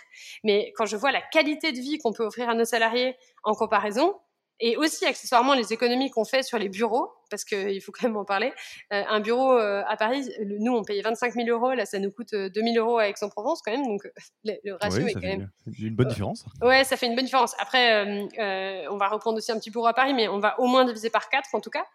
[0.46, 3.56] mais quand je vois la qualité de vie qu'on peut offrir à nos salariés en
[3.56, 4.16] comparaison,
[4.62, 8.16] et aussi accessoirement les économies qu'on fait sur les bureaux, parce qu'il faut quand même
[8.16, 8.54] en parler.
[8.94, 12.12] Euh, un bureau euh, à Paris, nous on payait 25 000 euros, là ça nous
[12.12, 14.08] coûte 2 euh, 000 euros à Aix-en-Provence quand même, donc
[14.46, 15.50] le, ratio est quand même
[15.80, 16.46] une bonne différence.
[16.62, 17.56] ouais, ça fait une bonne différence.
[17.60, 18.28] Après,
[18.90, 21.10] on va reprendre aussi un petit bureau à Paris, mais on va au moins diviser
[21.10, 21.86] par 4 en tout cas.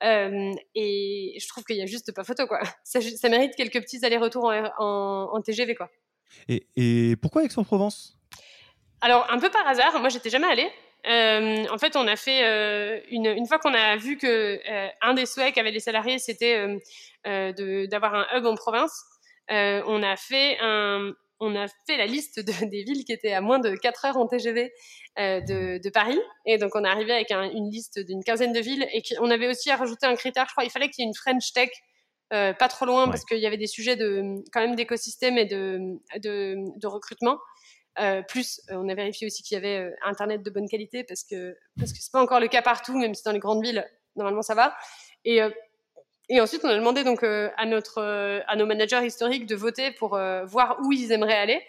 [0.00, 2.60] et je trouve qu'il y a juste pas photo quoi.
[2.84, 5.90] Ça, ça mérite quelques petits allers-retours en, en, TGV quoi.
[6.48, 8.16] Et, et pourquoi Aix-en-Provence?
[9.00, 10.70] Alors, un peu par hasard, moi j'étais jamais allée.
[11.06, 14.26] Euh, en fait, on a fait euh, une, une, fois qu'on a vu que
[14.68, 16.66] euh, un des souhaits qu'avaient les salariés, c'était
[17.24, 19.04] d'avoir un hub en province.
[19.50, 23.42] on a fait un, on a fait la liste de, des villes qui étaient à
[23.42, 24.72] moins de 4 heures en TGV
[25.18, 26.20] de, de, Paris.
[26.46, 28.86] Et donc, on est arrivé avec une liste d'une quinzaine de villes.
[28.94, 31.08] Et on avait aussi à rajouter un critère, je crois, il fallait qu'il y ait
[31.08, 31.70] une French Tech
[32.30, 35.98] pas trop loin parce qu'il y avait des sujets de, quand même d'écosystème et de,
[36.16, 37.38] de recrutement.
[38.00, 41.04] Euh, plus, euh, on a vérifié aussi qu'il y avait euh, Internet de bonne qualité
[41.04, 43.62] parce que parce que c'est pas encore le cas partout, même si dans les grandes
[43.62, 44.76] villes normalement ça va.
[45.24, 45.40] Et
[46.40, 48.00] ensuite on a demandé donc à notre
[48.46, 51.62] à nos managers historiques de voter pour voir où ils aimeraient aller.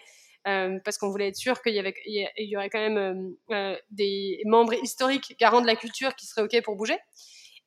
[0.84, 3.34] parce qu'on voulait être sûr qu'il y, avait, il y aurait quand même
[3.90, 6.98] des membres historiques garants de la culture qui seraient OK pour bouger.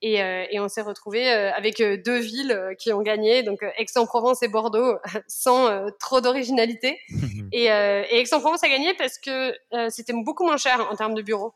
[0.01, 3.65] Et, euh, et on s'est retrouvé euh, avec euh, deux villes qui ont gagné, donc
[3.77, 4.97] Aix-en-Provence et Bordeaux,
[5.27, 5.69] sans
[5.99, 6.99] trop d'originalité.
[7.51, 9.53] et, et Aix-en-Provence a gagné parce que
[9.89, 11.53] c'était beaucoup moins cher en termes de bureaux.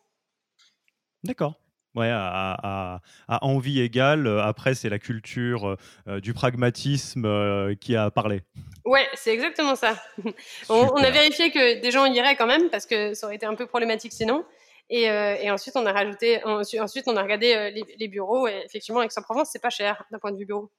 [1.23, 1.55] D'accord.
[1.95, 4.27] Ouais, à, à, à, envie égale.
[4.39, 5.77] Après, c'est la culture
[6.07, 8.41] du pragmatisme qui a parlé.
[8.83, 9.95] Ouais, c'est exactement ça.
[10.69, 13.45] on, on, a vérifié que des gens iraient quand même parce que ça aurait été
[13.45, 14.43] un peu problématique sinon.
[14.89, 18.47] Et, euh, et, ensuite, on a rajouté, ensuite, on a regardé euh, les, les, bureaux.
[18.47, 20.71] Et effectivement, Aix-en-Provence, c'est pas cher d'un point de vue bureau.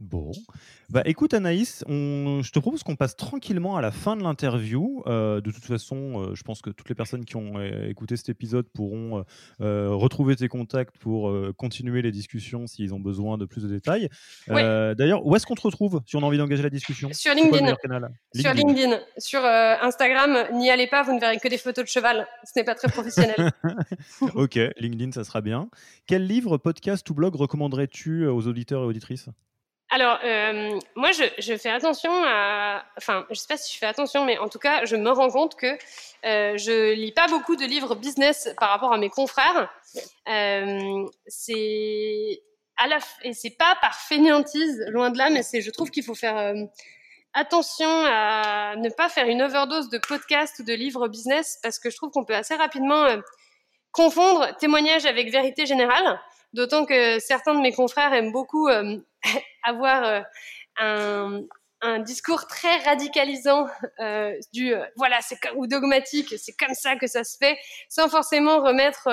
[0.00, 0.30] Bon.
[0.90, 5.02] Bah écoute Anaïs, on, je te propose qu'on passe tranquillement à la fin de l'interview.
[5.06, 8.16] Euh, de toute façon, euh, je pense que toutes les personnes qui ont euh, écouté
[8.16, 9.24] cet épisode pourront
[9.58, 14.08] retrouver tes contacts pour continuer les discussions s'ils ont besoin de plus de détails.
[14.46, 17.10] D'ailleurs, où est-ce qu'on te retrouve si on a envie d'engager la discussion?
[17.12, 17.74] Sur LinkedIn.
[18.34, 18.98] Sur LinkedIn.
[19.18, 22.26] Sur Instagram, n'y allez pas, vous ne verrez que des photos de cheval.
[22.44, 23.52] Ce n'est pas très professionnel.
[24.34, 25.68] ok, LinkedIn, ça sera bien.
[26.06, 29.28] Quel livre, podcast ou blog recommanderais-tu aux auditeurs et auditrices?
[29.90, 32.84] Alors, euh, moi, je, je, fais attention à...
[32.98, 35.30] Enfin, je sais pas si je fais attention, mais en tout cas, je me rends
[35.30, 35.66] compte que
[36.26, 39.70] euh, je lis pas beaucoup de livres business par rapport à mes confrères.
[40.28, 42.42] Euh, c'est
[42.76, 46.04] à la et c'est pas par fainéantise, loin de là, mais c'est je trouve qu'il
[46.04, 46.64] faut faire euh,
[47.34, 51.90] attention à ne pas faire une overdose de podcasts ou de livres business parce que
[51.90, 53.18] je trouve qu'on peut assez rapidement euh,
[53.92, 56.20] confondre témoignage avec vérité générale.
[56.54, 58.96] D'autant que certains de mes confrères aiment beaucoup euh,
[59.64, 60.24] avoir
[60.80, 61.42] euh,
[61.82, 63.66] un, discours très radicalisant
[64.00, 68.62] euh, du voilà c'est ou dogmatique, c'est comme ça que ça se fait, sans forcément
[68.62, 69.08] remettre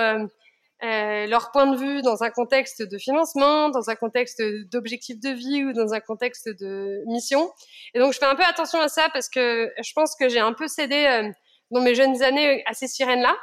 [0.82, 5.66] leur point de vue dans un contexte de financement, dans un contexte d'objectif de vie
[5.66, 7.52] ou dans un contexte de mission.
[7.94, 10.40] Et donc je fais un peu attention à ça parce que je pense que j'ai
[10.40, 11.32] un peu cédé
[11.72, 13.36] dans mes jeunes années à ces sirènes là.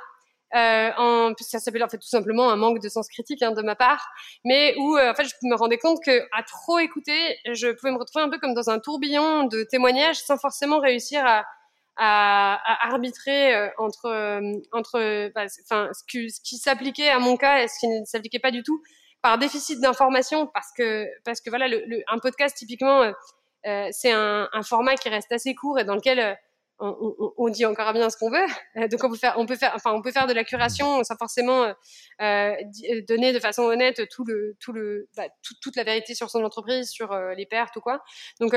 [0.54, 3.62] Euh, en, ça s'appelle en fait tout simplement un manque de sens critique hein, de
[3.62, 4.06] ma part,
[4.44, 7.92] mais où euh, en fait je me rendais compte que à trop écouter, je pouvais
[7.92, 11.44] me retrouver un peu comme dans un tourbillon de témoignages sans forcément réussir à,
[11.96, 17.18] à, à arbitrer euh, entre euh, entre bah, enfin ce, que, ce qui s'appliquait à
[17.18, 18.82] mon cas et ce qui ne s'appliquait pas du tout
[19.20, 23.02] par déficit d'information parce que parce que voilà le, le, un podcast typiquement
[23.66, 26.36] euh, c'est un, un, format qui reste assez court et dans lequel
[26.82, 28.46] on, dit encore bien ce qu'on veut.
[28.76, 29.10] Euh, donc on
[29.46, 31.72] peut faire, enfin on peut faire de la curation sans forcément euh,
[32.20, 32.56] euh
[33.06, 34.00] donner de façon honnête
[35.16, 38.02] bah, toute la vérité sur son entreprise, sur les pertes ou quoi.
[38.40, 38.54] Donc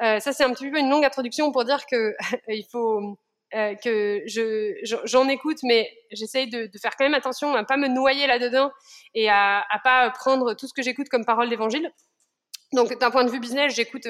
[0.00, 2.14] ça c'est un petit peu une longue introduction pour dire que
[2.48, 3.18] il faut
[3.52, 4.74] que je
[5.04, 8.70] j'en écoute, mais j'essaye de, de, faire quand même attention à pas me noyer là-dedans
[9.14, 11.90] et à, à pas prendre tout ce que j'écoute comme parole d'évangile.
[12.72, 14.06] Donc d'un point de vue business, j'écoute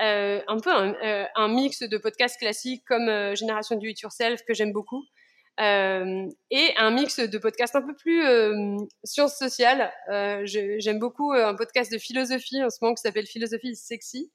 [0.00, 4.00] euh, un peu un, euh, un, mix de podcasts classiques comme euh, Génération du It
[4.00, 5.04] Yourself que j'aime beaucoup
[5.60, 8.22] et un mix de podcasts un peu plus
[9.02, 9.92] sciences sociales.
[10.44, 14.30] j'aime beaucoup un podcast de philosophie en ce moment qui s'appelle Philosophie sexy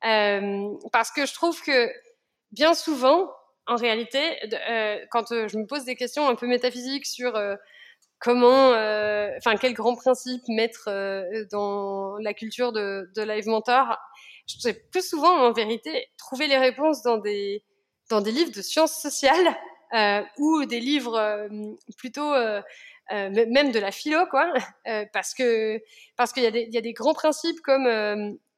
[0.00, 1.90] parce que je trouve que
[2.52, 3.32] bien souvent
[3.66, 4.20] en réalité,
[5.10, 7.32] quand je me pose des questions un peu métaphysiques sur
[8.20, 10.88] comment, enfin, quel grand principe mettre
[11.50, 13.98] dans la culture de Live Mentor,
[14.54, 17.64] je sais plus souvent, en vérité, trouver les réponses dans des,
[18.10, 19.56] dans des livres de sciences sociales
[19.94, 21.48] euh, ou des livres euh,
[21.98, 22.62] plutôt euh,
[23.10, 24.52] même de la philo, quoi,
[25.12, 25.78] parce que
[26.16, 27.84] parce qu'il y, a des, il y a des grands principes comme,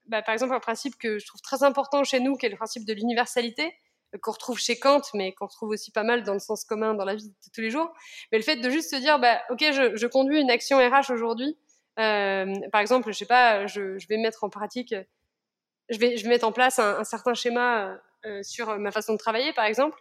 [0.07, 2.57] bah, par exemple, un principe que je trouve très important chez nous, qui est le
[2.57, 3.73] principe de l'universalité,
[4.23, 7.05] qu'on retrouve chez Kant, mais qu'on retrouve aussi pas mal dans le sens commun dans
[7.05, 7.93] la vie de tous les jours.
[8.31, 11.11] Mais le fait de juste se dire, bah, ok, je, je conduis une action RH
[11.11, 11.57] aujourd'hui.
[11.97, 14.95] par exemple, je sais pas, je vais mettre en pratique
[15.91, 19.19] je vais, je mettre en place un, certain schéma euh, euh, sur ma façon de
[19.19, 19.99] travailler, par exemple,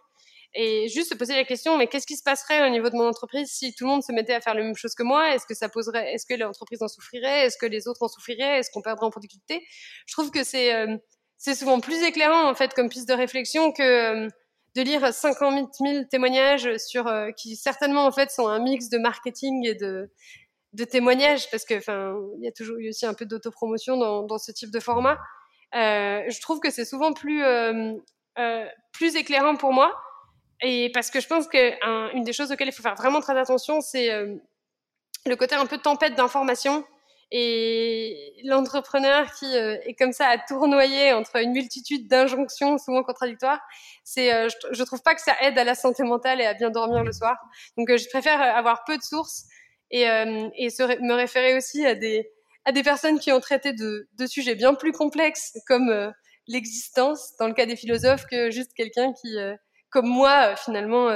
[0.54, 3.08] et juste se poser la question, mais qu'est-ce qui se passerait au niveau de mon
[3.08, 5.34] entreprise si tout le monde se mettait à faire la même chose que moi?
[5.34, 7.46] Est-ce que ça poserait, est-ce que l'entreprise en souffrirait?
[7.46, 8.60] Est-ce que les autres en souffriraient?
[8.60, 9.66] Est-ce qu'on perdrait en productivité?
[10.06, 10.96] Je trouve que c'est euh,
[11.38, 14.28] souvent plus éclairant en fait comme piste de réflexion que
[14.76, 19.66] de lire 50 000 témoignages sur qui certainement en fait sont un mix de marketing
[19.66, 20.10] et de
[20.72, 24.22] de témoignages parce que enfin il y a toujours eu aussi un peu d'autopromotion dans,
[24.24, 25.18] dans ce type de format
[25.74, 27.94] je trouve que c'est souvent plus, euh,
[28.38, 29.94] euh, plus éclairant pour moi.
[30.62, 33.80] Et parce que je pense qu'une des choses auxquelles il faut faire vraiment très attention,
[33.80, 34.08] c'est
[35.26, 36.84] le côté un peu tempête d'informations
[37.30, 43.60] et l'entrepreneur qui est comme ça à tournoyer entre une multitude d'injonctions souvent contradictoires,
[44.04, 46.70] c'est, je, je, trouve pas que ça aide à la santé mentale et à bien
[46.70, 47.36] dormir le soir.
[47.76, 49.44] Donc, je préfère avoir peu de sources
[49.90, 50.68] et, et
[51.00, 52.30] me référer aussi à des,
[52.64, 56.10] à des personnes qui ont traité de, de sujets bien plus complexes comme euh,
[56.46, 59.54] l'existence dans le cas des philosophes que juste quelqu'un qui, euh,
[59.90, 61.10] comme moi, euh, finalement,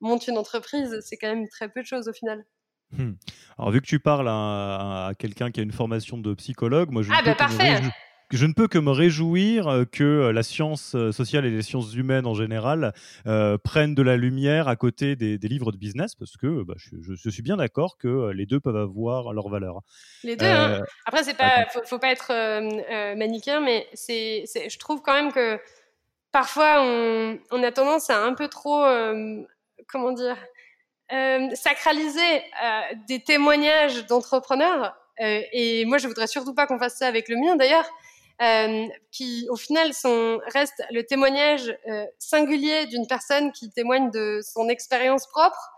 [0.00, 1.00] monte une entreprise.
[1.04, 2.44] C'est quand même très peu de choses au final.
[2.90, 3.12] Hmm.
[3.58, 7.02] Alors, vu que tu parles à, à quelqu'un qui a une formation de psychologue, moi
[7.02, 7.80] je ah, bah parfait
[8.32, 11.62] je ne peux que me réjouir euh, que euh, la science euh, sociale et les
[11.62, 12.94] sciences humaines en général
[13.26, 16.74] euh, prennent de la lumière à côté des, des livres de business, parce que bah,
[16.76, 19.80] je, je, suis bien d'accord que les deux peuvent avoir leur valeur.
[20.24, 20.46] Les deux.
[20.46, 20.84] Euh, hein.
[21.06, 25.32] Après, c'est pas, faut, faut, pas être euh, manichéen, mais c'est, je trouve quand même
[25.32, 25.58] que
[26.30, 28.84] parfois on, on, a tendance à un peu trop,
[29.88, 30.36] comment dire,
[31.54, 32.42] sacraliser
[33.06, 34.96] des témoignages d'entrepreneurs.
[35.18, 37.86] et moi, je voudrais surtout pas qu'on fasse ça avec le mien, d'ailleurs
[38.42, 44.40] euh, qui au final sont, reste le témoignage euh, singulier d'une personne qui témoigne de
[44.42, 45.70] son expérience propre,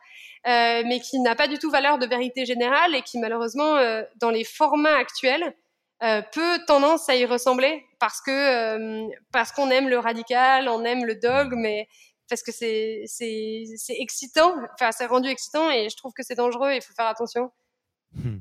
[0.46, 3.76] euh, mais qui n'a pas du tout valeur de vérité générale et qui malheureusement,
[4.16, 5.54] dans les formats actuels,
[6.00, 11.16] peut tendance à y ressembler parce que parce qu'on aime le radical, on aime le
[11.16, 11.88] dogme, mais
[12.28, 16.34] parce que c'est c'est c'est excitant, enfin c'est rendu excitant et je trouve que c'est
[16.34, 17.50] dangereux et il faut faire attention.
[18.12, 18.38] Hmm.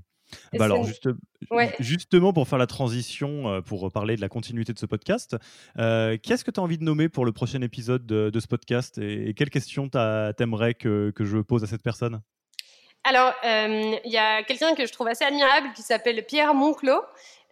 [0.54, 1.10] Bah alors, juste,
[1.52, 1.74] ouais.
[1.80, 5.36] justement, pour faire la transition, euh, pour parler de la continuité de ce podcast,
[5.80, 8.48] euh, qu'est-ce que tu as envie de nommer pour le prochain épisode de, de ce
[8.48, 12.22] podcast et, et quelles questions t'aimerais que, que je pose à cette personne?
[13.06, 17.04] Alors, il euh, y a quelqu'un que je trouve assez admirable qui s'appelle Pierre Monclos,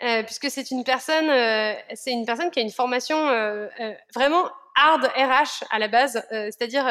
[0.01, 3.17] euh, puisque c'est une personne, euh, c'est une personne qui a une formation
[4.15, 6.85] vraiment hard RH à la base, c'est-à-dire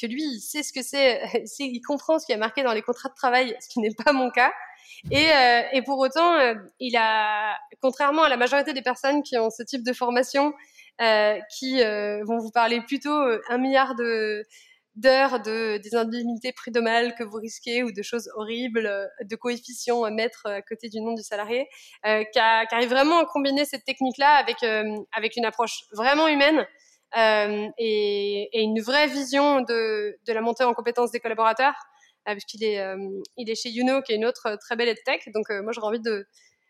[0.00, 1.22] que lui, il sait ce que c'est,
[1.58, 4.12] il comprend ce qui est marqué dans les contrats de travail, ce qui n'est pas
[4.12, 4.52] mon cas.
[5.10, 9.36] Et, euh, et pour autant, euh, il a, contrairement à la majorité des personnes qui
[9.38, 10.52] ont ce type de formation,
[11.00, 13.16] euh, qui vont vous parler plutôt
[13.48, 13.94] un milliard
[14.96, 18.88] d'heures de des indemnités prud'homales que vous risquez ou de choses horribles,
[19.22, 21.68] de coefficients à mettre à côté du nom du salarié,
[22.04, 24.62] qui, a, arrive vraiment à combiner cette technique-là avec
[25.12, 26.64] avec une approche vraiment humaine
[27.78, 31.74] et, une vraie vision de de la montée en compétences des collaborateurs.
[32.32, 32.82] Puisqu'il est,
[33.36, 35.20] il est chez Youno, qui est une autre très belle tech.
[35.34, 36.26] Donc, moi, j'aurais envie de,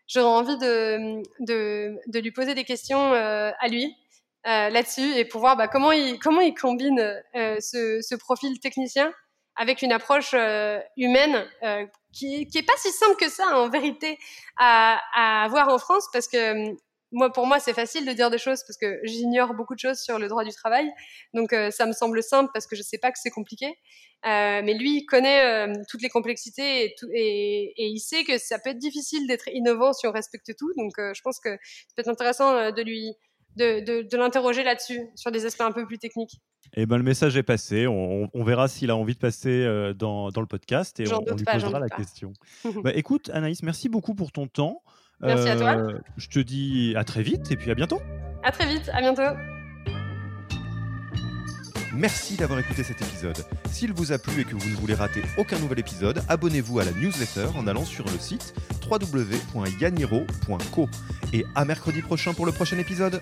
[0.07, 3.95] j'aurais envie de, de, lui poser des questions à lui.
[4.43, 6.99] là-dessus et pour voir bah, comment il comment il combine
[7.33, 9.11] ce, ce, profil technicien
[9.55, 10.35] avec une approche
[10.97, 11.47] humaine
[12.13, 14.17] qui, qui est pas si simple que ça en vérité
[14.57, 16.75] à, à avoir en France parce que
[17.15, 19.99] moi, pour moi, c'est facile de dire des choses parce que j'ignore beaucoup de choses
[19.99, 20.91] sur le droit du travail.
[21.33, 23.67] Donc, euh, ça me semble simple parce que je ne sais pas que c'est compliqué.
[24.25, 28.37] Euh, mais lui, il connaît euh, toutes les complexités et, et, et, il sait que
[28.37, 30.73] ça peut être difficile d'être innovant si on respecte tout.
[30.75, 33.13] Donc, je pense que c'est peut-être intéressant de lui
[33.55, 36.41] de, de, de l'interroger là-dessus, sur des aspects un peu plus techniques.
[36.75, 37.87] Eh ben, le message est passé.
[37.87, 39.63] On, on verra s'il a envie de passer
[39.95, 42.33] dans, dans, le podcast et on, on, lui posera la question.
[42.83, 44.81] bah, écoute, Anaïs, merci beaucoup pour ton temps.
[45.21, 45.77] Merci à toi.
[45.77, 48.01] Euh, je te dis à très vite et puis à bientôt.
[48.43, 49.35] À très vite, à bientôt.
[51.93, 53.37] Merci d'avoir écouté cet épisode.
[53.71, 56.83] S'il vous a plu et que vous ne voulez rater aucun nouvel épisode, abonnez-vous à
[56.83, 58.53] la newsletter en allant sur le site
[58.91, 60.89] www.yaniro.co.
[61.31, 63.21] Et à mercredi prochain pour le prochain épisode.